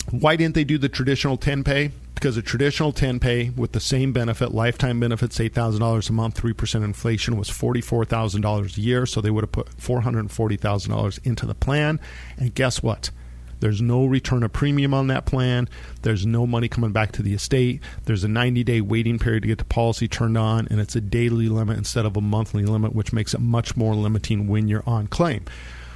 [0.10, 1.92] why didn't they do the traditional 10 pay?
[2.16, 6.84] Because a traditional 10 pay with the same benefit, lifetime benefits, $8,000 a month, 3%
[6.84, 9.06] inflation was $44,000 a year.
[9.06, 12.00] So they would have put $440,000 into the plan.
[12.38, 13.12] And guess what?
[13.60, 15.70] There's no return of premium on that plan.
[16.02, 17.82] There's no money coming back to the estate.
[18.04, 21.02] There's a 90 day waiting period to get the policy turned on, and it's a
[21.02, 24.84] daily limit instead of a monthly limit, which makes it much more limiting when you're
[24.88, 25.46] on claim.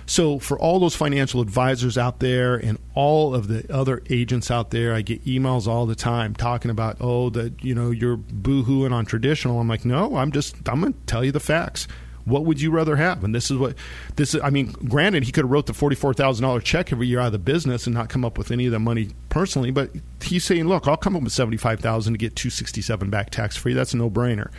[0.10, 4.72] So, for all those financial advisors out there and all of the other agents out
[4.72, 8.92] there, I get emails all the time talking about, oh, that you know you're boohooing
[8.92, 9.60] on traditional.
[9.60, 11.88] I'm like, no, I'm just I'm going to tell you the facts.
[12.26, 13.24] What would you rather have?
[13.24, 13.76] And this is what
[14.16, 14.42] this is.
[14.42, 17.20] I mean, granted, he could have wrote the forty four thousand dollar check every year
[17.20, 19.70] out of the business and not come up with any of the money personally.
[19.70, 19.92] But
[20.24, 23.12] he's saying, look, I'll come up with seventy five thousand to get two sixty seven
[23.12, 23.76] back tax free.
[23.76, 24.50] That's a no brainer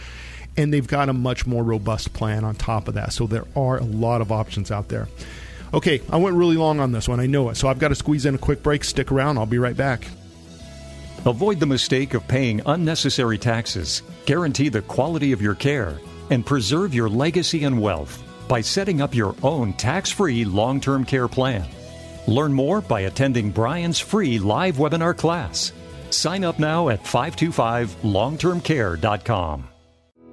[0.61, 3.13] and they've got a much more robust plan on top of that.
[3.13, 5.09] So there are a lot of options out there.
[5.73, 7.21] Okay, I went really long on this one.
[7.21, 7.57] I know it.
[7.57, 8.85] So I've got to squeeze in a quick break.
[8.85, 9.39] Stick around.
[9.39, 10.07] I'll be right back.
[11.25, 14.03] Avoid the mistake of paying unnecessary taxes.
[14.27, 15.99] Guarantee the quality of your care
[16.31, 21.05] and preserve your legacy and wealth by setting up your own tax free long term
[21.05, 21.67] care plan.
[22.27, 25.73] Learn more by attending Brian's free live webinar class.
[26.11, 29.70] Sign up now at 525longtermcare.com.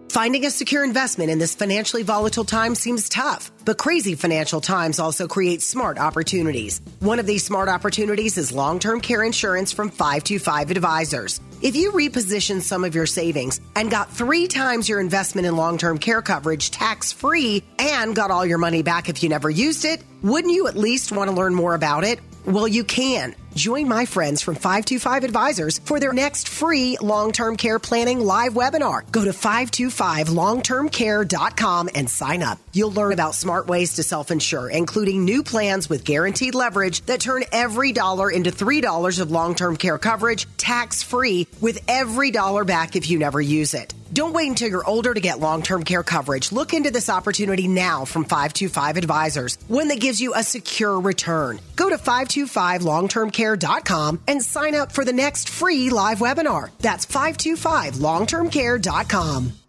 [0.10, 4.99] Finding a secure investment in this financially volatile time seems tough, but crazy financial times
[4.99, 6.82] also create smart opportunities.
[7.01, 11.41] One of these smart opportunities is long-term care insurance from 525 Advisors.
[11.62, 15.97] If you repositioned some of your savings and got three times your investment in long-term
[15.97, 20.53] care coverage tax-free and got all your money back if you never used it, wouldn't
[20.53, 22.20] you at least want to learn more about it?
[22.48, 23.36] Well, you can.
[23.56, 28.54] Join my friends from 525 Advisors for their next free long term care planning live
[28.54, 29.02] webinar.
[29.12, 32.60] Go to 525longtermcare.com and sign up.
[32.72, 37.20] You'll learn about smart ways to self insure, including new plans with guaranteed leverage that
[37.20, 42.64] turn every dollar into $3 of long term care coverage tax free with every dollar
[42.64, 43.93] back if you never use it.
[44.14, 46.51] Don't wait until you're older to get long term care coverage.
[46.51, 51.60] Look into this opportunity now from 525 Advisors, one that gives you a secure return.
[51.76, 56.70] Go to 525longtermcare.com and sign up for the next free live webinar.
[56.80, 59.66] That's 525longtermcare.com.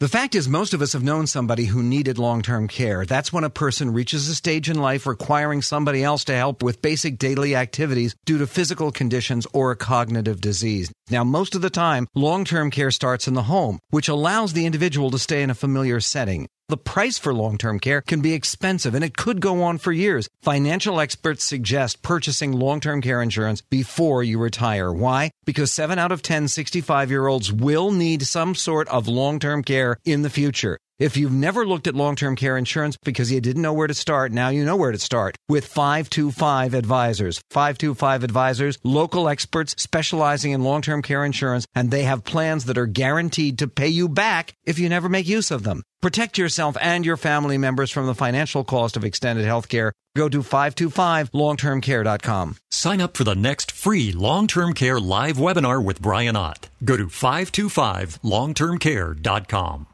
[0.00, 3.04] The fact is, most of us have known somebody who needed long term care.
[3.04, 6.80] That's when a person reaches a stage in life requiring somebody else to help with
[6.80, 10.92] basic daily activities due to physical conditions or a cognitive disease.
[11.10, 14.66] Now, most of the time, long term care starts in the home, which allows the
[14.66, 16.46] individual to stay in a familiar setting.
[16.70, 19.90] The price for long term care can be expensive and it could go on for
[19.90, 20.28] years.
[20.42, 24.92] Financial experts suggest purchasing long term care insurance before you retire.
[24.92, 25.30] Why?
[25.46, 29.62] Because 7 out of 10 65 year olds will need some sort of long term
[29.62, 30.78] care in the future.
[30.98, 34.32] If you've never looked at long-term care insurance because you didn't know where to start,
[34.32, 37.40] now you know where to start with 525 Advisors.
[37.50, 42.86] 525 Advisors, local experts specializing in long-term care insurance, and they have plans that are
[42.86, 45.84] guaranteed to pay you back if you never make use of them.
[46.02, 49.92] Protect yourself and your family members from the financial cost of extended health care.
[50.16, 52.56] Go to 525longtermcare.com.
[52.72, 56.68] Sign up for the next free long-term care live webinar with Brian Ott.
[56.84, 59.86] Go to 525longtermcare.com.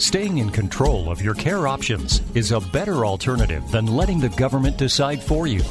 [0.00, 4.78] Staying in control of your care options is a better alternative than letting the government
[4.78, 5.62] decide for you.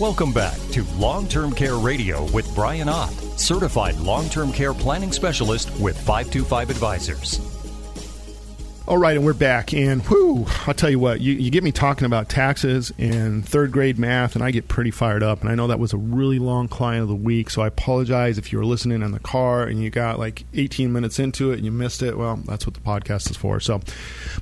[0.00, 5.12] Welcome back to Long Term Care Radio with Brian Ott, certified long term care planning
[5.12, 7.53] specialist with 525 Advisors.
[8.86, 9.72] All right, and we're back.
[9.72, 13.72] And whoo, I'll tell you what, you, you, get me talking about taxes and third
[13.72, 15.40] grade math, and I get pretty fired up.
[15.40, 18.36] And I know that was a really long client of the week, so I apologize
[18.36, 21.54] if you were listening in the car and you got like 18 minutes into it
[21.54, 22.18] and you missed it.
[22.18, 23.58] Well, that's what the podcast is for.
[23.58, 23.80] So,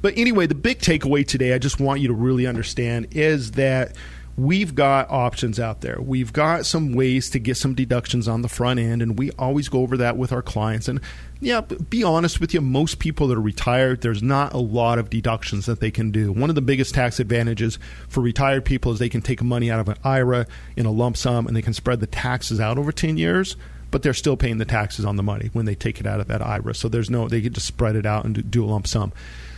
[0.01, 3.95] but anyway, the big takeaway today, I just want you to really understand is that
[4.37, 6.01] we've got options out there.
[6.01, 9.69] We've got some ways to get some deductions on the front end, and we always
[9.69, 10.89] go over that with our clients.
[10.89, 11.01] And
[11.43, 15.11] yeah, be honest with you, most people that are retired, there's not a lot of
[15.11, 16.31] deductions that they can do.
[16.31, 19.81] One of the biggest tax advantages for retired people is they can take money out
[19.81, 22.93] of an IRA in a lump sum and they can spread the taxes out over
[22.93, 23.57] 10 years
[23.91, 26.27] but they're still paying the taxes on the money when they take it out of
[26.27, 26.75] that IRA.
[26.75, 29.13] So there's no, they can just spread it out and do a lump sum.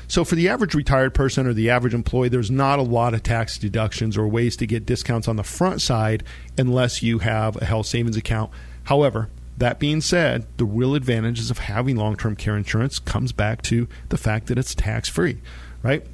[0.09, 3.23] So for the average retired person or the average employee, there's not a lot of
[3.23, 6.25] tax deductions or ways to get discounts on the front side
[6.59, 8.51] unless you have a health savings account.
[8.83, 9.29] However,
[9.59, 14.19] that being said, the real advantages of having long-term care insurance comes back to the
[14.19, 15.41] fact that it's tax-free,
[15.83, 16.05] right?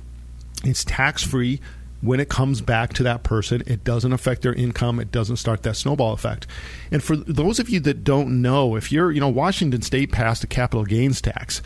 [0.64, 1.60] It's tax-free
[2.02, 5.00] when it comes back to that person, it doesn't affect their income.
[5.00, 6.46] It doesn't start that snowball effect.
[6.90, 10.42] And for those of you that don't know, if you're, you know, Washington State passed
[10.42, 11.60] a capital gains tax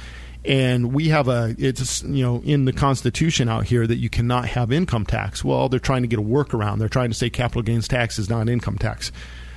[0.45, 4.47] and we have a it's you know in the constitution out here that you cannot
[4.47, 7.62] have income tax well they're trying to get a workaround they're trying to say capital
[7.62, 9.11] gains tax is not income tax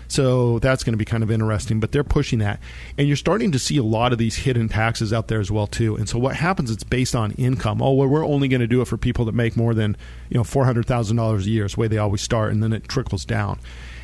[0.08, 2.60] so that's going to be kind of interesting but they're pushing that.
[2.98, 5.68] And you're starting to see a lot of these hidden taxes out there as well
[5.68, 5.96] too.
[5.96, 7.82] And so what happens it's based on income.
[7.82, 9.98] Oh well we're only going to do it for people that make more than
[10.30, 13.26] you know $400000 a year is the way they always start and then it trickles
[13.26, 13.60] down.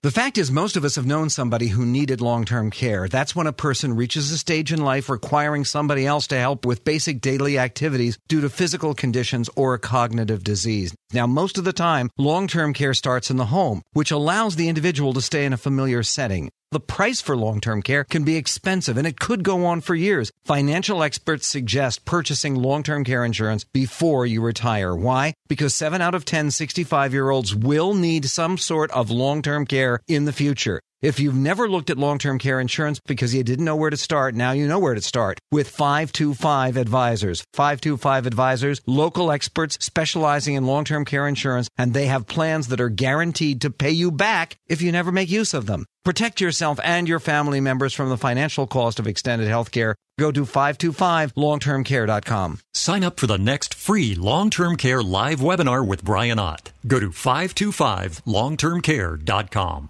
[0.02, 3.06] The fact is, most of us have known somebody who needed long term care.
[3.06, 6.84] That's when a person reaches a stage in life requiring somebody else to help with
[6.84, 10.94] basic daily activities due to physical conditions or a cognitive disease.
[11.12, 14.68] Now, most of the time, long term care starts in the home, which allows the
[14.68, 16.50] individual to stay in a familiar setting.
[16.72, 19.96] The price for long term care can be expensive and it could go on for
[19.96, 20.30] years.
[20.44, 24.94] Financial experts suggest purchasing long term care insurance before you retire.
[24.94, 25.34] Why?
[25.48, 29.66] Because 7 out of 10 65 year olds will need some sort of long term
[29.66, 30.80] care in the future.
[31.02, 34.34] If you've never looked at long-term care insurance because you didn't know where to start,
[34.34, 37.42] now you know where to start with 525 Advisors.
[37.54, 42.90] 525 Advisors, local experts specializing in long-term care insurance, and they have plans that are
[42.90, 45.86] guaranteed to pay you back if you never make use of them.
[46.04, 49.94] Protect yourself and your family members from the financial cost of extended health care.
[50.18, 52.58] Go to 525longtermcare.com.
[52.74, 56.72] Sign up for the next free long-term care live webinar with Brian Ott.
[56.86, 59.88] Go to 525longtermcare.com.